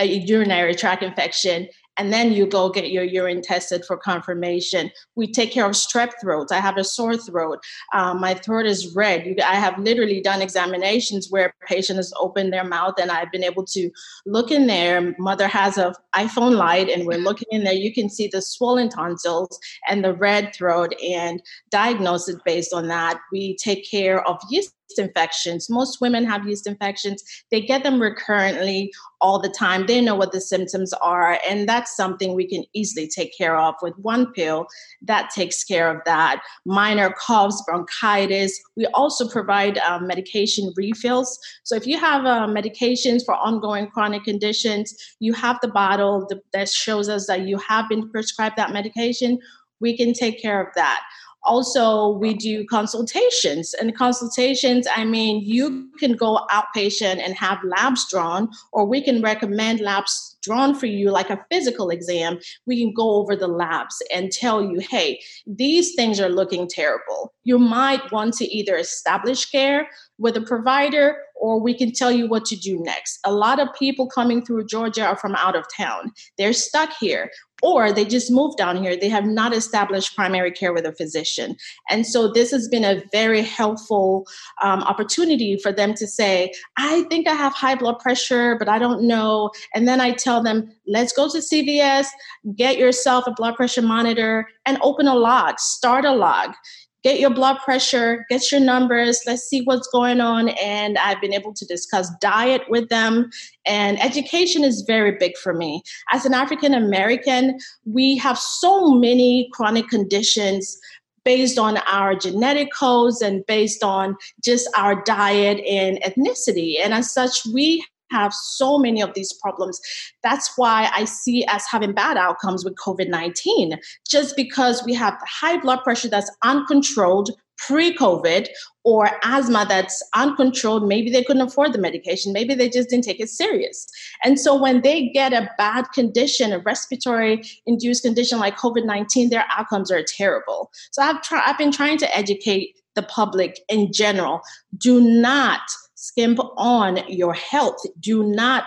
a 0.00 0.06
urinary 0.06 0.74
tract 0.74 1.02
infection 1.02 1.68
and 2.00 2.14
then 2.14 2.32
you 2.32 2.46
go 2.46 2.70
get 2.70 2.90
your 2.90 3.04
urine 3.04 3.42
tested 3.42 3.84
for 3.84 3.94
confirmation. 3.94 4.90
We 5.16 5.30
take 5.30 5.52
care 5.52 5.66
of 5.66 5.72
strep 5.72 6.12
throats. 6.18 6.50
I 6.50 6.58
have 6.58 6.78
a 6.78 6.84
sore 6.84 7.18
throat. 7.18 7.58
Um, 7.92 8.20
my 8.20 8.32
throat 8.32 8.64
is 8.64 8.94
red. 8.94 9.26
You, 9.26 9.36
I 9.44 9.56
have 9.56 9.78
literally 9.78 10.22
done 10.22 10.40
examinations 10.40 11.30
where 11.30 11.48
a 11.48 11.66
patient 11.66 11.98
has 11.98 12.10
opened 12.18 12.54
their 12.54 12.64
mouth 12.64 12.94
and 12.98 13.10
I've 13.10 13.30
been 13.30 13.44
able 13.44 13.66
to 13.66 13.90
look 14.24 14.50
in 14.50 14.66
there. 14.66 15.14
Mother 15.18 15.46
has 15.46 15.76
a 15.76 15.94
iPhone 16.16 16.56
light 16.56 16.88
and 16.88 17.06
we're 17.06 17.18
looking 17.18 17.48
in 17.50 17.64
there. 17.64 17.74
You 17.74 17.92
can 17.92 18.08
see 18.08 18.28
the 18.28 18.40
swollen 18.40 18.88
tonsils 18.88 19.58
and 19.86 20.02
the 20.02 20.14
red 20.14 20.54
throat 20.54 20.94
and 21.04 21.42
diagnose 21.70 22.30
it 22.30 22.42
based 22.46 22.72
on 22.72 22.88
that. 22.88 23.20
We 23.30 23.56
take 23.56 23.88
care 23.90 24.26
of 24.26 24.38
yeast 24.48 24.72
infections. 24.98 25.68
Most 25.70 26.00
women 26.00 26.24
have 26.24 26.46
yeast 26.46 26.66
infections. 26.66 27.22
They 27.50 27.60
get 27.60 27.82
them 27.82 28.00
recurrently 28.00 28.90
all 29.20 29.38
the 29.38 29.48
time. 29.48 29.86
They 29.86 30.00
know 30.00 30.14
what 30.14 30.32
the 30.32 30.40
symptoms 30.40 30.92
are. 30.94 31.38
And 31.48 31.68
that's 31.68 31.96
something 31.96 32.34
we 32.34 32.46
can 32.46 32.64
easily 32.72 33.06
take 33.06 33.36
care 33.36 33.56
of 33.56 33.74
with 33.82 33.94
one 33.98 34.32
pill 34.32 34.66
that 35.02 35.30
takes 35.30 35.62
care 35.64 35.90
of 35.90 36.02
that. 36.06 36.42
Minor 36.64 37.14
coughs, 37.18 37.62
bronchitis. 37.66 38.60
We 38.76 38.86
also 38.86 39.28
provide 39.28 39.78
uh, 39.78 40.00
medication 40.00 40.72
refills. 40.76 41.38
So 41.64 41.76
if 41.76 41.86
you 41.86 41.98
have 41.98 42.24
uh, 42.24 42.46
medications 42.46 43.24
for 43.24 43.34
ongoing 43.34 43.88
chronic 43.88 44.24
conditions, 44.24 44.94
you 45.20 45.32
have 45.34 45.58
the 45.62 45.68
bottle 45.68 46.28
that 46.52 46.68
shows 46.68 47.08
us 47.08 47.26
that 47.26 47.42
you 47.42 47.58
have 47.58 47.88
been 47.88 48.08
prescribed 48.10 48.56
that 48.56 48.72
medication. 48.72 49.38
We 49.80 49.96
can 49.96 50.12
take 50.12 50.40
care 50.42 50.60
of 50.60 50.68
that 50.74 51.00
also 51.44 52.10
we 52.18 52.34
do 52.34 52.64
consultations 52.66 53.74
and 53.74 53.96
consultations 53.96 54.86
i 54.94 55.04
mean 55.04 55.42
you 55.44 55.88
can 55.98 56.14
go 56.14 56.40
outpatient 56.50 57.18
and 57.24 57.34
have 57.34 57.58
labs 57.64 58.08
drawn 58.10 58.48
or 58.72 58.84
we 58.84 59.02
can 59.02 59.22
recommend 59.22 59.80
labs 59.80 60.36
drawn 60.42 60.74
for 60.74 60.86
you 60.86 61.10
like 61.10 61.30
a 61.30 61.44
physical 61.50 61.90
exam 61.90 62.38
we 62.66 62.80
can 62.80 62.92
go 62.94 63.10
over 63.16 63.34
the 63.36 63.48
labs 63.48 64.02
and 64.14 64.32
tell 64.32 64.62
you 64.62 64.80
hey 64.80 65.20
these 65.46 65.94
things 65.94 66.20
are 66.20 66.28
looking 66.28 66.68
terrible 66.68 67.32
you 67.44 67.58
might 67.58 68.10
want 68.12 68.34
to 68.34 68.44
either 68.44 68.76
establish 68.76 69.50
care 69.50 69.88
with 70.18 70.36
a 70.36 70.42
provider 70.42 71.16
or 71.40 71.58
we 71.58 71.74
can 71.74 71.90
tell 71.90 72.12
you 72.12 72.28
what 72.28 72.44
to 72.44 72.56
do 72.56 72.78
next. 72.82 73.18
A 73.24 73.32
lot 73.32 73.58
of 73.58 73.68
people 73.76 74.06
coming 74.06 74.44
through 74.44 74.66
Georgia 74.66 75.06
are 75.06 75.16
from 75.16 75.34
out 75.34 75.56
of 75.56 75.64
town. 75.74 76.12
They're 76.38 76.52
stuck 76.52 76.90
here 77.00 77.30
or 77.62 77.92
they 77.92 78.04
just 78.04 78.30
moved 78.30 78.58
down 78.58 78.82
here. 78.82 78.96
They 78.96 79.08
have 79.08 79.26
not 79.26 79.54
established 79.54 80.16
primary 80.16 80.50
care 80.50 80.72
with 80.72 80.84
a 80.86 80.92
physician. 80.92 81.56
And 81.88 82.06
so 82.06 82.32
this 82.32 82.50
has 82.50 82.68
been 82.68 82.84
a 82.84 83.02
very 83.12 83.42
helpful 83.42 84.26
um, 84.62 84.82
opportunity 84.82 85.58
for 85.62 85.72
them 85.72 85.94
to 85.94 86.06
say, 86.06 86.52
I 86.76 87.02
think 87.04 87.28
I 87.28 87.34
have 87.34 87.52
high 87.52 87.74
blood 87.74 87.98
pressure, 87.98 88.56
but 88.58 88.68
I 88.68 88.78
don't 88.78 89.02
know. 89.02 89.50
And 89.74 89.86
then 89.86 90.00
I 90.00 90.12
tell 90.12 90.42
them, 90.42 90.70
let's 90.86 91.12
go 91.12 91.28
to 91.28 91.38
CVS, 91.38 92.06
get 92.54 92.78
yourself 92.78 93.26
a 93.26 93.32
blood 93.32 93.56
pressure 93.56 93.82
monitor, 93.82 94.48
and 94.66 94.78
open 94.82 95.06
a 95.06 95.14
log, 95.14 95.58
start 95.58 96.04
a 96.04 96.12
log 96.12 96.54
get 97.02 97.20
your 97.20 97.30
blood 97.30 97.58
pressure, 97.64 98.24
get 98.28 98.50
your 98.52 98.60
numbers, 98.60 99.20
let's 99.26 99.42
see 99.42 99.62
what's 99.62 99.88
going 99.88 100.20
on. 100.20 100.50
And 100.62 100.98
I've 100.98 101.20
been 101.20 101.34
able 101.34 101.54
to 101.54 101.66
discuss 101.66 102.10
diet 102.20 102.62
with 102.68 102.88
them. 102.88 103.30
And 103.66 104.02
education 104.02 104.64
is 104.64 104.82
very 104.86 105.12
big 105.12 105.36
for 105.36 105.54
me. 105.54 105.82
As 106.12 106.24
an 106.24 106.34
African 106.34 106.74
American, 106.74 107.58
we 107.84 108.16
have 108.18 108.38
so 108.38 108.90
many 108.90 109.48
chronic 109.52 109.88
conditions 109.88 110.78
based 111.24 111.58
on 111.58 111.76
our 111.78 112.14
genetic 112.14 112.68
codes 112.72 113.20
and 113.20 113.44
based 113.46 113.82
on 113.84 114.16
just 114.42 114.68
our 114.76 115.02
diet 115.04 115.62
and 115.66 116.00
ethnicity. 116.02 116.76
And 116.82 116.94
as 116.94 117.12
such, 117.12 117.44
we 117.52 117.84
have 118.10 118.32
so 118.32 118.78
many 118.78 119.00
of 119.00 119.14
these 119.14 119.32
problems. 119.32 119.80
That's 120.22 120.52
why 120.56 120.90
I 120.94 121.04
see 121.04 121.44
us 121.44 121.64
having 121.70 121.92
bad 121.92 122.16
outcomes 122.16 122.64
with 122.64 122.74
COVID 122.76 123.08
19, 123.08 123.78
just 124.08 124.36
because 124.36 124.82
we 124.84 124.94
have 124.94 125.18
high 125.26 125.58
blood 125.58 125.82
pressure 125.84 126.08
that's 126.08 126.30
uncontrolled 126.42 127.30
pre 127.66 127.94
COVID 127.94 128.48
or 128.84 129.10
asthma 129.22 129.66
that's 129.68 130.02
uncontrolled. 130.14 130.88
Maybe 130.88 131.10
they 131.10 131.22
couldn't 131.22 131.42
afford 131.42 131.72
the 131.72 131.78
medication. 131.78 132.32
Maybe 132.32 132.54
they 132.54 132.68
just 132.68 132.88
didn't 132.88 133.04
take 133.04 133.20
it 133.20 133.28
serious. 133.28 133.86
And 134.24 134.40
so 134.40 134.60
when 134.60 134.80
they 134.80 135.08
get 135.10 135.32
a 135.32 135.50
bad 135.58 135.86
condition, 135.92 136.52
a 136.52 136.58
respiratory 136.60 137.42
induced 137.66 138.02
condition 138.02 138.38
like 138.38 138.56
COVID 138.56 138.86
19, 138.86 139.30
their 139.30 139.44
outcomes 139.50 139.90
are 139.90 140.02
terrible. 140.02 140.70
So 140.90 141.02
I've, 141.02 141.22
try- 141.22 141.42
I've 141.44 141.58
been 141.58 141.72
trying 141.72 141.98
to 141.98 142.16
educate 142.16 142.76
the 142.96 143.02
public 143.02 143.60
in 143.68 143.92
general. 143.92 144.40
Do 144.78 145.00
not 145.00 145.60
skimp 146.00 146.40
on 146.56 146.98
your 147.08 147.34
health. 147.34 147.78
Do 148.00 148.22
not 148.22 148.64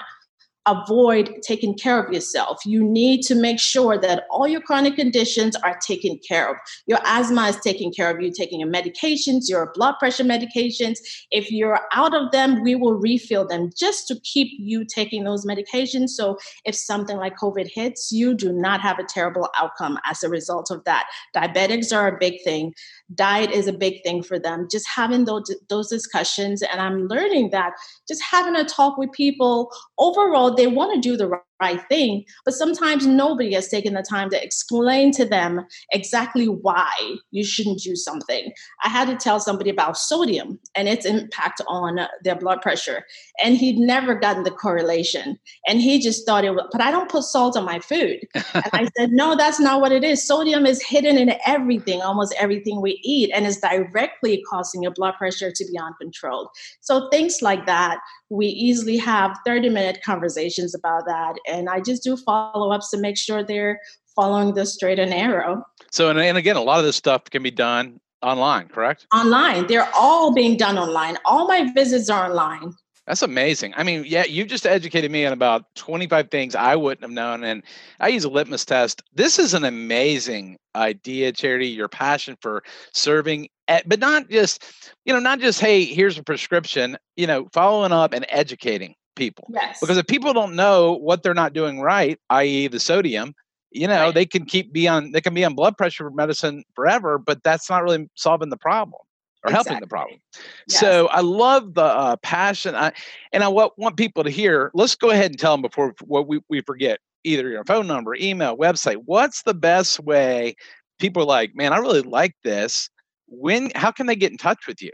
avoid 0.66 1.42
taking 1.42 1.78
care 1.78 2.02
of 2.02 2.14
yourself. 2.14 2.66
You 2.66 2.84
need 2.84 3.22
to 3.24 3.36
make 3.36 3.60
sure 3.60 3.98
that 3.98 4.24
all 4.30 4.48
your 4.48 4.62
chronic 4.62 4.96
conditions 4.96 5.56
are 5.58 5.78
taken 5.86 6.20
care 6.28 6.50
of. 6.50 6.58
Your 6.88 7.00
asthma 7.04 7.48
is 7.48 7.58
taken 7.58 7.92
care 7.92 8.10
of. 8.10 8.22
You 8.22 8.32
taking 8.32 8.60
your 8.60 8.70
medications, 8.70 9.50
your 9.50 9.72
blood 9.74 9.96
pressure 10.00 10.24
medications. 10.24 11.00
If 11.32 11.52
you're 11.52 11.82
out 11.94 12.16
of 12.16 12.32
them, 12.32 12.64
we 12.64 12.76
will 12.76 12.96
refill 12.96 13.46
them 13.46 13.72
just 13.78 14.08
to 14.08 14.20
keep 14.22 14.50
you 14.58 14.86
taking 14.86 15.24
those 15.24 15.46
medications. 15.46 16.10
So 16.10 16.38
if 16.66 16.76
something 16.76 17.18
like 17.18 17.38
COVID 17.38 17.70
hits, 17.74 18.12
you 18.12 18.34
do 18.34 18.54
not 18.54 18.80
have 18.82 19.00
a 19.00 19.04
terrible 19.04 19.50
outcome 19.58 20.00
as 20.06 20.24
a 20.24 20.30
result 20.30 20.72
of 20.72 20.84
that. 20.86 21.08
Diabetics 21.36 21.96
are 21.96 22.08
a 22.08 22.18
big 22.18 22.42
thing. 22.44 22.74
Diet 23.14 23.52
is 23.52 23.68
a 23.68 23.74
big 23.74 24.02
thing 24.04 24.24
for 24.24 24.40
them. 24.40 24.68
Just 24.72 24.88
having 24.88 25.26
those, 25.26 25.54
those 25.70 25.90
discussions. 25.90 26.62
And 26.62 26.80
I'm 26.80 27.08
learning 27.08 27.50
that 27.50 27.74
just 28.08 28.22
having 28.24 28.56
a 28.56 28.64
talk 28.64 28.98
with 28.98 29.12
people 29.12 29.72
overall 29.98 30.53
they 30.58 30.68
want 30.68 30.94
to 30.96 31.02
do 31.02 31.18
the 31.18 31.28
right 31.62 31.82
thing, 31.88 32.26
but 32.46 32.54
sometimes 32.54 33.06
nobody 33.06 33.54
has 33.54 33.68
taken 33.68 33.94
the 33.94 34.04
time 34.04 34.30
to 34.30 34.44
explain 34.44 35.12
to 35.14 35.26
them 35.26 35.66
exactly 35.92 36.46
why 36.48 36.92
you 37.32 37.44
shouldn't 37.44 37.80
do 37.80 37.96
something. 37.96 38.52
I 38.84 38.90
had 38.90 39.08
to 39.08 39.16
tell 39.16 39.40
somebody 39.40 39.70
about 39.70 39.98
sodium 39.98 40.60
and 40.76 40.88
its 40.88 41.06
impact 41.06 41.62
on 41.68 42.00
their 42.24 42.36
blood 42.36 42.62
pressure, 42.62 43.04
and 43.44 43.56
he'd 43.56 43.78
never 43.78 44.16
gotten 44.16 44.44
the 44.44 44.52
correlation. 44.52 45.40
And 45.68 45.82
he 45.82 46.00
just 46.00 46.26
thought 46.26 46.44
it 46.44 46.52
was, 46.52 46.68
but 46.72 46.82
I 46.82 46.92
don't 46.92 47.10
put 47.10 47.24
salt 47.24 47.56
on 47.56 47.66
my 47.66 47.80
food. 47.80 48.20
and 48.54 48.64
I 48.74 48.88
said, 48.98 49.12
no, 49.12 49.36
that's 49.36 49.60
not 49.60 49.82
what 49.82 49.92
it 49.92 50.04
is. 50.04 50.26
Sodium 50.26 50.66
is 50.66 50.82
hidden 50.82 51.18
in 51.18 51.34
everything, 51.46 52.02
almost 52.02 52.36
everything 52.38 52.82
we 52.82 53.00
eat, 53.04 53.32
and 53.34 53.46
is 53.46 53.58
directly 53.58 54.44
causing 54.50 54.84
your 54.84 54.92
blood 54.92 55.16
pressure 55.18 55.52
to 55.52 55.66
be 55.66 55.78
uncontrolled. 55.78 56.48
So 56.82 57.10
things 57.10 57.42
like 57.42 57.66
that, 57.66 58.00
we 58.30 58.48
easily 58.48 58.98
have 58.98 59.38
30 59.46 59.70
minute 59.70 60.00
conversations 60.04 60.74
about 60.74 61.06
that 61.06 61.36
and 61.48 61.70
I 61.70 61.80
just 61.80 62.04
do 62.04 62.18
follow 62.18 62.72
ups 62.72 62.90
to 62.92 62.98
make 62.98 63.18
sure 63.18 63.44
they're 63.44 63.80
following 64.16 64.54
the 64.54 64.66
straight 64.66 65.00
and 65.00 65.12
narrow. 65.12 65.64
So, 65.92 66.10
and, 66.10 66.20
and 66.20 66.38
again, 66.38 66.56
a 66.56 66.62
lot 66.62 66.80
of 66.80 66.86
this 66.86 66.96
stuff 66.96 67.26
can 67.26 67.44
be 67.44 67.52
done 67.52 68.00
online, 68.22 68.68
correct? 68.68 69.08
Online. 69.14 69.68
They're 69.68 69.90
all 69.96 70.34
being 70.34 70.58
done 70.58 70.78
online. 70.78 71.18
All 71.26 71.48
my 71.48 71.72
visits 71.74 72.10
are 72.10 72.30
online. 72.30 72.74
That's 73.08 73.22
amazing. 73.22 73.74
I 73.76 73.84
mean, 73.84 74.06
yeah, 74.08 74.24
you 74.24 74.46
just 74.46 74.66
educated 74.66 75.12
me 75.12 75.26
on 75.26 75.34
about 75.34 75.66
25 75.76 76.32
things 76.32 76.56
I 76.56 76.78
wouldn't 76.78 77.02
have 77.02 77.12
known. 77.12 77.44
And 77.44 77.62
I 78.00 78.08
use 78.08 78.24
a 78.24 78.30
litmus 78.30 78.64
test. 78.64 79.04
This 79.14 79.40
is 79.40 79.54
an 79.54 79.66
amazing 79.66 80.58
idea, 80.74 81.34
Charity, 81.34 81.68
your 81.68 81.90
passion 81.90 82.38
for 82.42 82.64
serving, 82.94 83.50
eh, 83.68 83.82
but 83.86 84.00
not 84.00 84.30
just, 84.30 84.64
you 85.04 85.12
know, 85.12 85.20
not 85.20 85.40
just, 85.40 85.60
hey, 85.60 85.84
here's 85.84 86.18
a 86.18 86.24
prescription, 86.24 86.98
you 87.18 87.28
know, 87.28 87.50
following 87.52 87.92
up 87.92 88.14
and 88.14 88.26
educating 88.30 88.96
people. 89.16 89.48
Yes. 89.52 89.80
Because 89.80 89.98
if 89.98 90.08
people 90.08 90.34
don't 90.34 90.56
know 90.56 90.94
what 90.94 91.24
they're 91.24 91.34
not 91.34 91.54
doing 91.54 91.82
right, 91.82 92.20
i.e., 92.30 92.68
the 92.68 92.80
sodium, 92.80 93.34
you 93.72 93.88
know, 93.88 94.06
right. 94.06 94.14
they 94.14 94.26
can 94.26 94.46
keep 94.46 94.72
be 94.72 94.88
on 94.88 95.12
they 95.12 95.22
can 95.22 95.34
be 95.34 95.44
on 95.44 95.56
blood 95.56 95.78
pressure 95.78 96.10
medicine 96.12 96.64
forever, 96.76 97.18
but 97.18 97.44
that's 97.44 97.70
not 97.70 97.84
really 97.84 98.10
solving 98.16 98.50
the 98.50 98.58
problem 98.58 99.02
or 99.44 99.50
exactly. 99.50 99.70
helping 99.70 99.82
the 99.82 99.88
problem. 99.88 100.20
Yes. 100.68 100.80
So 100.80 101.08
I 101.08 101.22
love 101.22 101.74
the 101.74 101.84
uh, 101.84 102.16
passion, 102.18 102.76
I, 102.76 102.94
and 103.32 103.44
I 103.44 103.48
want, 103.48 103.74
want 103.78 103.98
people 103.98 104.24
to 104.24 104.30
hear. 104.30 104.72
Let's 104.74 104.96
go 104.96 105.10
ahead 105.10 105.32
and 105.32 105.40
tell 105.40 105.54
them 105.54 105.62
before 105.62 105.94
what 106.06 106.28
we, 106.28 106.42
we 106.50 106.62
forget 106.62 107.00
either 107.24 107.50
your 107.50 107.64
phone 107.66 107.88
number, 107.88 108.16
email, 108.16 108.58
website. 108.58 108.98
What's 109.06 109.44
the 109.44 109.54
best 109.54 110.00
way? 110.00 110.56
People 111.00 111.24
are 111.24 111.28
like, 111.28 111.56
man, 111.56 111.74
I 111.74 111.78
really 111.78 112.02
like 112.02 112.36
this. 112.44 112.90
When? 113.28 113.72
How 113.76 113.92
can 113.92 114.06
they 114.06 114.16
get 114.16 114.32
in 114.32 114.38
touch 114.38 114.68
with 114.68 114.82
you? 114.82 114.92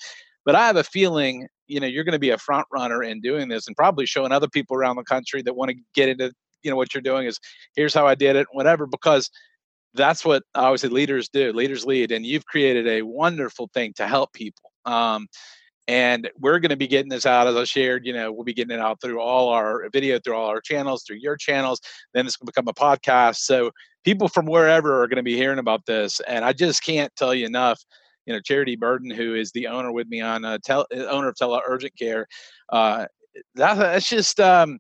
but 0.44 0.54
I 0.54 0.66
have 0.66 0.76
a 0.76 0.84
feeling, 0.84 1.46
you 1.68 1.80
know, 1.80 1.86
you're 1.86 2.04
going 2.04 2.12
to 2.12 2.18
be 2.18 2.30
a 2.30 2.38
front 2.38 2.66
runner 2.72 3.02
in 3.02 3.20
doing 3.20 3.48
this, 3.48 3.66
and 3.66 3.76
probably 3.76 4.06
showing 4.06 4.32
other 4.32 4.48
people 4.48 4.76
around 4.76 4.96
the 4.96 5.04
country 5.04 5.42
that 5.42 5.56
want 5.56 5.70
to 5.70 5.76
get 5.94 6.08
into, 6.10 6.32
you 6.62 6.70
know, 6.70 6.76
what 6.76 6.92
you're 6.94 7.02
doing 7.02 7.26
is 7.26 7.38
here's 7.76 7.94
how 7.94 8.06
I 8.06 8.14
did 8.14 8.36
it, 8.36 8.46
whatever, 8.52 8.86
because 8.86 9.30
that's 9.94 10.24
what 10.24 10.42
I 10.54 10.64
always 10.64 10.80
say 10.80 10.88
leaders 10.88 11.28
do. 11.28 11.52
Leaders 11.52 11.84
lead, 11.84 12.12
and 12.12 12.24
you've 12.24 12.46
created 12.46 12.86
a 12.86 13.02
wonderful 13.02 13.70
thing 13.74 13.92
to 13.96 14.06
help 14.06 14.32
people. 14.32 14.72
Um, 14.84 15.28
and 15.88 16.30
we're 16.38 16.60
going 16.60 16.70
to 16.70 16.76
be 16.76 16.86
getting 16.86 17.08
this 17.08 17.26
out 17.26 17.46
as 17.46 17.56
I 17.56 17.64
shared. 17.64 18.06
You 18.06 18.12
know, 18.12 18.32
we'll 18.32 18.44
be 18.44 18.54
getting 18.54 18.76
it 18.76 18.80
out 18.80 19.00
through 19.00 19.20
all 19.20 19.48
our 19.48 19.88
video, 19.92 20.18
through 20.18 20.34
all 20.34 20.46
our 20.46 20.60
channels, 20.60 21.02
through 21.02 21.18
your 21.20 21.36
channels. 21.36 21.80
Then 22.14 22.26
it's 22.26 22.36
going 22.36 22.46
to 22.46 22.52
become 22.52 22.68
a 22.68 22.74
podcast. 22.74 23.38
So 23.38 23.70
people 24.04 24.28
from 24.28 24.46
wherever 24.46 25.02
are 25.02 25.08
going 25.08 25.16
to 25.16 25.22
be 25.22 25.36
hearing 25.36 25.58
about 25.58 25.84
this. 25.86 26.20
And 26.20 26.44
I 26.44 26.52
just 26.52 26.84
can't 26.84 27.14
tell 27.16 27.34
you 27.34 27.46
enough. 27.46 27.80
You 28.26 28.32
know, 28.32 28.40
Charity 28.40 28.76
Burden, 28.76 29.10
who 29.10 29.34
is 29.34 29.50
the 29.50 29.66
owner 29.66 29.90
with 29.90 30.06
me 30.06 30.20
on 30.20 30.44
uh, 30.44 30.58
tel- 30.64 30.86
uh, 30.96 31.06
owner 31.06 31.28
of 31.28 31.34
Tele 31.34 31.60
Urgent 31.66 31.96
Care, 31.98 32.28
uh, 32.68 33.06
that, 33.56 33.74
that's 33.74 34.08
just 34.08 34.38
um, 34.38 34.78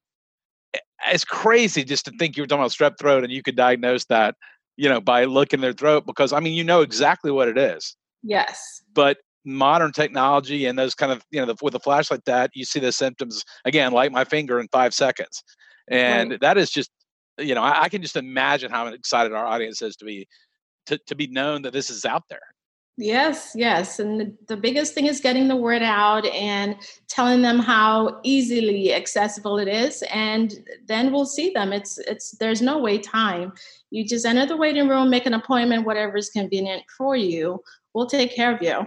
it's 1.08 1.24
crazy 1.24 1.82
just 1.82 2.04
to 2.04 2.12
think 2.12 2.36
you 2.36 2.44
were 2.44 2.46
talking 2.46 2.62
about 2.62 2.70
strep 2.70 2.98
throat 2.98 3.24
and 3.24 3.32
you 3.32 3.42
could 3.42 3.56
diagnose 3.56 4.04
that 4.04 4.36
you 4.82 4.88
know, 4.88 5.00
by 5.00 5.26
looking 5.26 5.60
their 5.60 5.72
throat 5.72 6.06
because 6.06 6.32
I 6.32 6.40
mean, 6.40 6.54
you 6.54 6.64
know 6.64 6.80
exactly 6.80 7.30
what 7.30 7.46
it 7.46 7.56
is. 7.56 7.96
Yes. 8.24 8.82
But 8.92 9.18
modern 9.44 9.92
technology 9.92 10.66
and 10.66 10.76
those 10.76 10.92
kind 10.92 11.12
of, 11.12 11.22
you 11.30 11.38
know, 11.38 11.46
the, 11.46 11.54
with 11.62 11.76
a 11.76 11.78
flash 11.78 12.10
like 12.10 12.24
that, 12.24 12.50
you 12.54 12.64
see 12.64 12.80
the 12.80 12.90
symptoms 12.90 13.44
again, 13.64 13.92
like 13.92 14.10
my 14.10 14.24
finger 14.24 14.58
in 14.58 14.66
five 14.72 14.92
seconds. 14.92 15.44
And 15.86 16.30
right. 16.30 16.40
that 16.40 16.58
is 16.58 16.68
just, 16.68 16.90
you 17.38 17.54
know, 17.54 17.62
I, 17.62 17.82
I, 17.82 17.88
can 17.88 18.02
just 18.02 18.16
imagine 18.16 18.72
how 18.72 18.88
excited 18.88 19.32
our 19.32 19.46
audience 19.46 19.82
is 19.82 19.94
to 19.96 20.04
be, 20.04 20.26
to, 20.86 20.98
to 21.06 21.14
be 21.14 21.28
known 21.28 21.62
that 21.62 21.72
this 21.72 21.88
is 21.88 22.04
out 22.04 22.24
there. 22.28 22.51
Yes, 22.98 23.52
yes. 23.54 23.98
And 23.98 24.20
the, 24.20 24.36
the 24.48 24.56
biggest 24.56 24.92
thing 24.92 25.06
is 25.06 25.20
getting 25.20 25.48
the 25.48 25.56
word 25.56 25.82
out 25.82 26.26
and 26.26 26.76
telling 27.08 27.40
them 27.40 27.58
how 27.58 28.20
easily 28.22 28.92
accessible 28.92 29.58
it 29.58 29.66
is. 29.66 30.02
And 30.12 30.52
then 30.86 31.10
we'll 31.10 31.24
see 31.24 31.50
them. 31.50 31.72
It's 31.72 31.98
it's 31.98 32.32
there's 32.32 32.60
no 32.60 32.78
wait 32.78 33.02
time. 33.02 33.52
You 33.90 34.04
just 34.06 34.26
enter 34.26 34.44
the 34.44 34.58
waiting 34.58 34.88
room, 34.88 35.08
make 35.08 35.24
an 35.24 35.32
appointment, 35.34 35.86
whatever 35.86 36.18
is 36.18 36.28
convenient 36.28 36.82
for 36.96 37.16
you. 37.16 37.62
We'll 37.94 38.06
take 38.06 38.34
care 38.34 38.54
of 38.54 38.60
you. 38.60 38.86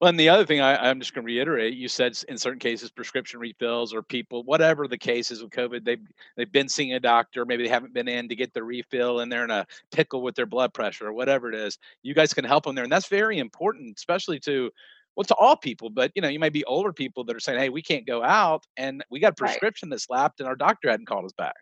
Well, 0.00 0.08
and 0.08 0.20
the 0.20 0.28
other 0.28 0.46
thing 0.46 0.60
I, 0.60 0.88
am 0.88 1.00
just 1.00 1.14
going 1.14 1.26
to 1.26 1.32
reiterate, 1.32 1.74
you 1.74 1.88
said 1.88 2.16
in 2.28 2.38
certain 2.38 2.60
cases 2.60 2.90
prescription 2.90 3.40
refills 3.40 3.92
or 3.92 4.02
people, 4.02 4.44
whatever 4.44 4.86
the 4.86 4.98
case 4.98 5.30
is 5.30 5.42
with 5.42 5.50
COVID, 5.50 5.84
they've 5.84 6.00
they've 6.36 6.50
been 6.50 6.68
seeing 6.68 6.94
a 6.94 7.00
doctor, 7.00 7.44
maybe 7.44 7.64
they 7.64 7.68
haven't 7.68 7.92
been 7.92 8.06
in 8.06 8.28
to 8.28 8.36
get 8.36 8.54
the 8.54 8.62
refill, 8.62 9.20
and 9.20 9.30
they're 9.30 9.44
in 9.44 9.50
a 9.50 9.66
pickle 9.90 10.22
with 10.22 10.36
their 10.36 10.46
blood 10.46 10.72
pressure 10.72 11.08
or 11.08 11.12
whatever 11.12 11.48
it 11.48 11.56
is. 11.56 11.78
You 12.02 12.14
guys 12.14 12.32
can 12.32 12.44
help 12.44 12.64
them 12.64 12.74
there, 12.74 12.84
and 12.84 12.92
that's 12.92 13.08
very 13.08 13.38
important, 13.38 13.96
especially 13.96 14.38
to 14.40 14.70
well 15.16 15.24
to 15.24 15.34
all 15.34 15.56
people. 15.56 15.90
But 15.90 16.12
you 16.14 16.22
know, 16.22 16.28
you 16.28 16.38
might 16.38 16.52
be 16.52 16.64
older 16.64 16.92
people 16.92 17.24
that 17.24 17.34
are 17.34 17.40
saying, 17.40 17.58
"Hey, 17.58 17.68
we 17.68 17.82
can't 17.82 18.06
go 18.06 18.22
out, 18.22 18.64
and 18.76 19.04
we 19.10 19.18
got 19.18 19.32
a 19.32 19.36
prescription 19.36 19.88
right. 19.88 19.94
that's 19.94 20.08
lapped, 20.08 20.38
and 20.38 20.48
our 20.48 20.56
doctor 20.56 20.88
hadn't 20.88 21.06
called 21.06 21.24
us 21.24 21.32
back." 21.32 21.56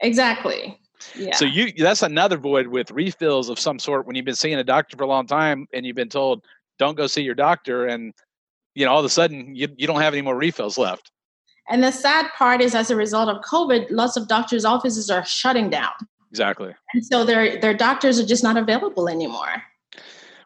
Exactly. 0.00 0.80
Yeah. 1.16 1.34
So 1.34 1.44
you 1.44 1.72
that's 1.72 2.02
another 2.02 2.36
void 2.36 2.66
with 2.66 2.90
refills 2.90 3.48
of 3.48 3.58
some 3.58 3.78
sort 3.78 4.06
when 4.06 4.16
you've 4.16 4.24
been 4.24 4.34
seeing 4.34 4.58
a 4.58 4.64
doctor 4.64 4.96
for 4.96 5.04
a 5.04 5.06
long 5.06 5.26
time 5.26 5.68
and 5.72 5.86
you've 5.86 5.96
been 5.96 6.08
told 6.08 6.44
don't 6.78 6.96
go 6.96 7.06
see 7.06 7.22
your 7.22 7.34
doctor 7.34 7.86
and 7.86 8.12
you 8.74 8.84
know 8.84 8.92
all 8.92 8.98
of 8.98 9.04
a 9.04 9.08
sudden 9.08 9.54
you, 9.54 9.68
you 9.76 9.86
don't 9.86 10.00
have 10.00 10.14
any 10.14 10.22
more 10.22 10.36
refills 10.36 10.78
left 10.78 11.10
and 11.68 11.82
the 11.82 11.90
sad 11.90 12.26
part 12.36 12.60
is 12.60 12.74
as 12.74 12.90
a 12.90 12.96
result 12.96 13.28
of 13.28 13.42
covid 13.42 13.86
lots 13.90 14.16
of 14.16 14.28
doctors 14.28 14.64
offices 14.64 15.10
are 15.10 15.24
shutting 15.24 15.70
down 15.70 15.92
exactly 16.30 16.72
and 16.94 17.04
so 17.04 17.24
their 17.24 17.60
their 17.60 17.74
doctors 17.74 18.18
are 18.18 18.26
just 18.26 18.42
not 18.42 18.56
available 18.56 19.08
anymore 19.08 19.62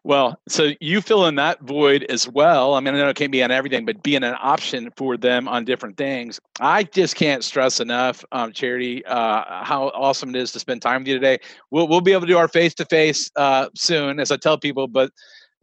well, 0.05 0.37
so 0.49 0.71
you 0.81 0.99
fill 0.99 1.27
in 1.27 1.35
that 1.35 1.61
void 1.61 2.03
as 2.09 2.27
well. 2.27 2.73
I 2.73 2.81
mean, 2.81 2.93
I 2.93 2.97
know 2.97 3.07
it 3.07 3.15
can't 3.15 3.31
be 3.31 3.41
on 3.41 3.51
everything, 3.51 3.85
but 3.85 4.03
being 4.03 4.23
an 4.23 4.35
option 4.41 4.91
for 4.97 5.15
them 5.15 5.47
on 5.47 5.63
different 5.63 5.95
things. 5.95 6.41
I 6.59 6.83
just 6.83 7.15
can't 7.15 7.41
stress 7.41 7.79
enough, 7.79 8.25
um, 8.33 8.51
Charity, 8.51 9.05
uh, 9.05 9.63
how 9.63 9.91
awesome 9.95 10.29
it 10.31 10.35
is 10.35 10.51
to 10.51 10.59
spend 10.59 10.81
time 10.81 11.01
with 11.01 11.07
you 11.07 11.13
today. 11.13 11.39
We'll 11.71 11.87
we'll 11.87 12.01
be 12.01 12.11
able 12.11 12.21
to 12.21 12.27
do 12.27 12.37
our 12.37 12.49
face 12.49 12.73
to 12.75 12.85
face 12.85 13.31
soon, 13.75 14.19
as 14.19 14.29
I 14.29 14.35
tell 14.35 14.57
people, 14.57 14.89
but 14.89 15.09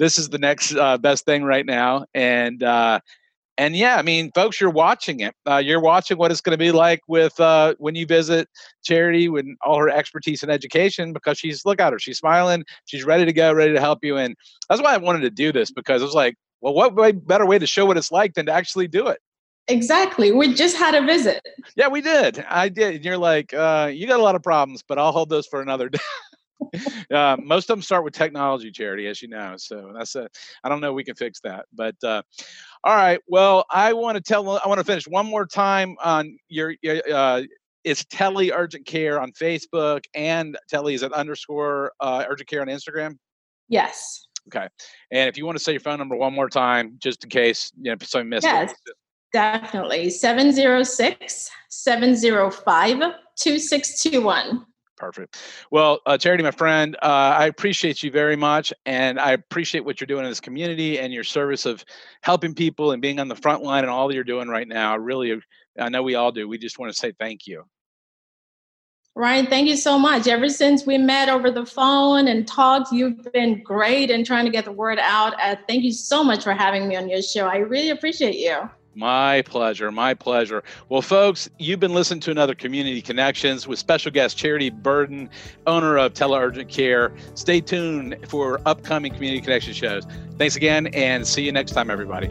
this 0.00 0.18
is 0.18 0.30
the 0.30 0.38
next 0.38 0.74
uh, 0.74 0.96
best 0.96 1.26
thing 1.26 1.44
right 1.44 1.66
now. 1.66 2.06
And 2.14 2.62
uh, 2.62 3.00
and 3.58 3.76
yeah, 3.76 3.96
I 3.96 4.02
mean, 4.02 4.32
folks, 4.34 4.58
you're 4.58 4.70
watching 4.70 5.20
it. 5.20 5.34
Uh, 5.46 5.58
you're 5.58 5.82
watching 5.82 6.16
what 6.16 6.30
it's 6.30 6.40
going 6.40 6.54
to 6.54 6.58
be 6.58 6.72
like 6.72 7.02
with 7.06 7.38
uh, 7.38 7.74
when 7.76 7.94
you 7.94 8.06
visit 8.06 8.48
Charity 8.82 9.28
with 9.28 9.44
all 9.62 9.78
her 9.78 9.90
expertise 9.90 10.42
in 10.42 10.48
education 10.48 11.12
because 11.12 11.38
she's 11.38 11.66
look 11.66 11.78
at 11.78 11.92
her, 11.92 11.98
she's 11.98 12.16
smiling, 12.16 12.64
she's 12.86 13.04
ready 13.04 13.26
to 13.26 13.32
go, 13.34 13.52
ready 13.52 13.74
to 13.74 13.80
help 13.80 14.02
you. 14.02 14.16
And 14.16 14.34
that's 14.70 14.80
why 14.80 14.94
I 14.94 14.96
wanted 14.96 15.20
to 15.20 15.30
do 15.30 15.52
this 15.52 15.70
because 15.70 16.00
it 16.00 16.06
was 16.06 16.14
like, 16.14 16.36
well, 16.62 16.72
what 16.72 16.94
way, 16.94 17.12
better 17.12 17.44
way 17.44 17.58
to 17.58 17.66
show 17.66 17.84
what 17.84 17.98
it's 17.98 18.10
like 18.10 18.32
than 18.32 18.46
to 18.46 18.52
actually 18.52 18.88
do 18.88 19.06
it? 19.08 19.20
Exactly. 19.68 20.32
We 20.32 20.54
just 20.54 20.78
had 20.78 20.94
a 20.94 21.04
visit. 21.04 21.42
Yeah, 21.76 21.88
we 21.88 22.00
did. 22.00 22.42
I 22.48 22.70
did. 22.70 22.96
And 22.96 23.04
you're 23.04 23.18
like, 23.18 23.52
uh, 23.52 23.90
you 23.92 24.06
got 24.06 24.18
a 24.18 24.22
lot 24.22 24.34
of 24.34 24.42
problems, 24.42 24.82
but 24.82 24.98
I'll 24.98 25.12
hold 25.12 25.28
those 25.28 25.46
for 25.46 25.60
another 25.60 25.88
day. 25.90 25.98
uh, 27.10 27.36
most 27.42 27.70
of 27.70 27.76
them 27.76 27.82
start 27.82 28.04
with 28.04 28.14
technology 28.14 28.70
charity, 28.70 29.06
as 29.06 29.22
you 29.22 29.28
know. 29.28 29.54
So 29.56 29.92
that's 29.96 30.14
a, 30.14 30.28
I 30.64 30.68
don't 30.68 30.80
know. 30.80 30.92
We 30.92 31.04
can 31.04 31.14
fix 31.14 31.40
that, 31.40 31.66
but 31.72 31.96
uh, 32.02 32.22
all 32.84 32.96
right. 32.96 33.20
Well, 33.28 33.64
I 33.70 33.92
want 33.92 34.16
to 34.16 34.22
tell. 34.22 34.48
I 34.50 34.66
want 34.68 34.78
to 34.78 34.84
finish 34.84 35.06
one 35.06 35.26
more 35.26 35.46
time 35.46 35.96
on 36.02 36.36
your. 36.48 36.74
your 36.82 37.00
uh, 37.12 37.42
it's 37.82 38.04
Tele 38.10 38.52
Urgent 38.52 38.84
Care 38.84 39.18
on 39.22 39.32
Facebook 39.32 40.04
and 40.14 40.54
Tele 40.68 40.92
is 40.92 41.02
at 41.02 41.14
underscore 41.14 41.92
uh, 42.00 42.24
Urgent 42.28 42.46
Care 42.46 42.60
on 42.60 42.66
Instagram. 42.66 43.16
Yes. 43.70 44.26
Okay. 44.48 44.68
And 45.10 45.28
if 45.28 45.38
you 45.38 45.46
want 45.46 45.56
to 45.56 45.64
say 45.64 45.72
your 45.72 45.80
phone 45.80 45.98
number 45.98 46.16
one 46.16 46.34
more 46.34 46.48
time, 46.48 46.96
just 46.98 47.24
in 47.24 47.30
case 47.30 47.72
you 47.80 47.90
know 47.90 47.96
someone 48.02 48.28
missed 48.28 48.44
yes, 48.44 48.72
it. 48.72 48.94
Definitely. 49.32 50.10
706 50.10 51.50
705 51.68 52.98
2621. 52.98 54.66
Perfect. 55.00 55.38
Well, 55.70 56.00
uh, 56.04 56.18
Charity, 56.18 56.44
my 56.44 56.50
friend, 56.50 56.94
uh, 57.00 57.06
I 57.06 57.46
appreciate 57.46 58.02
you 58.02 58.10
very 58.10 58.36
much, 58.36 58.70
and 58.84 59.18
I 59.18 59.32
appreciate 59.32 59.82
what 59.82 59.98
you're 59.98 60.06
doing 60.06 60.24
in 60.24 60.30
this 60.30 60.40
community 60.40 60.98
and 60.98 61.10
your 61.10 61.24
service 61.24 61.64
of 61.64 61.82
helping 62.20 62.54
people 62.54 62.92
and 62.92 63.00
being 63.00 63.18
on 63.18 63.26
the 63.26 63.34
front 63.34 63.62
line 63.62 63.82
and 63.82 63.90
all 63.90 64.08
that 64.08 64.14
you're 64.14 64.24
doing 64.24 64.48
right 64.48 64.68
now. 64.68 64.92
I 64.92 64.96
really, 64.96 65.40
I 65.78 65.88
know 65.88 66.02
we 66.02 66.16
all 66.16 66.32
do. 66.32 66.46
We 66.46 66.58
just 66.58 66.78
want 66.78 66.92
to 66.92 66.98
say 66.98 67.14
thank 67.18 67.46
you. 67.46 67.64
Ryan, 69.14 69.46
thank 69.46 69.68
you 69.68 69.76
so 69.76 69.98
much. 69.98 70.26
Ever 70.26 70.50
since 70.50 70.84
we 70.84 70.98
met 70.98 71.30
over 71.30 71.50
the 71.50 71.64
phone 71.64 72.28
and 72.28 72.46
talked, 72.46 72.92
you've 72.92 73.32
been 73.32 73.62
great 73.62 74.10
in 74.10 74.22
trying 74.22 74.44
to 74.44 74.50
get 74.50 74.66
the 74.66 74.72
word 74.72 74.98
out. 75.00 75.32
Uh, 75.42 75.56
thank 75.66 75.82
you 75.82 75.92
so 75.92 76.22
much 76.22 76.44
for 76.44 76.52
having 76.52 76.86
me 76.86 76.96
on 76.96 77.08
your 77.08 77.22
show. 77.22 77.46
I 77.46 77.56
really 77.56 77.88
appreciate 77.88 78.36
you. 78.36 78.68
My 79.00 79.40
pleasure. 79.46 79.90
My 79.90 80.12
pleasure. 80.12 80.62
Well, 80.90 81.00
folks, 81.00 81.48
you've 81.58 81.80
been 81.80 81.94
listening 81.94 82.20
to 82.20 82.30
another 82.30 82.54
Community 82.54 83.00
Connections 83.00 83.66
with 83.66 83.78
special 83.78 84.10
guest 84.10 84.36
Charity 84.36 84.68
Burden, 84.68 85.30
owner 85.66 85.96
of 85.96 86.12
Teleurgent 86.12 86.68
Care. 86.68 87.10
Stay 87.32 87.62
tuned 87.62 88.14
for 88.28 88.60
upcoming 88.66 89.14
Community 89.14 89.40
Connection 89.40 89.72
shows. 89.72 90.04
Thanks 90.36 90.54
again, 90.56 90.88
and 90.88 91.26
see 91.26 91.42
you 91.42 91.50
next 91.50 91.72
time, 91.72 91.90
everybody. 91.90 92.28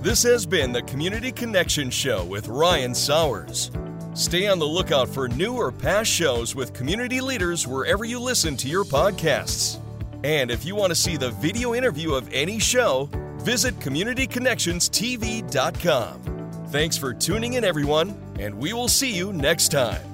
This 0.00 0.22
has 0.22 0.46
been 0.46 0.72
the 0.72 0.84
Community 0.86 1.32
Connection 1.32 1.90
Show 1.90 2.24
with 2.24 2.48
Ryan 2.48 2.94
Sowers. 2.94 3.70
Stay 4.14 4.48
on 4.48 4.58
the 4.58 4.66
lookout 4.66 5.10
for 5.10 5.28
new 5.28 5.52
or 5.52 5.70
past 5.70 6.10
shows 6.10 6.54
with 6.54 6.72
community 6.72 7.20
leaders 7.20 7.66
wherever 7.66 8.06
you 8.06 8.18
listen 8.18 8.56
to 8.56 8.68
your 8.68 8.84
podcasts. 8.84 9.78
And 10.24 10.50
if 10.50 10.64
you 10.64 10.74
want 10.74 10.90
to 10.90 10.94
see 10.94 11.16
the 11.16 11.30
video 11.30 11.74
interview 11.74 12.14
of 12.14 12.28
any 12.32 12.58
show, 12.58 13.08
visit 13.38 13.78
CommunityConnectionsTV.com. 13.78 16.64
Thanks 16.68 16.96
for 16.98 17.14
tuning 17.14 17.54
in, 17.54 17.64
everyone, 17.64 18.20
and 18.38 18.58
we 18.58 18.72
will 18.72 18.88
see 18.88 19.14
you 19.14 19.32
next 19.32 19.70
time. 19.70 20.07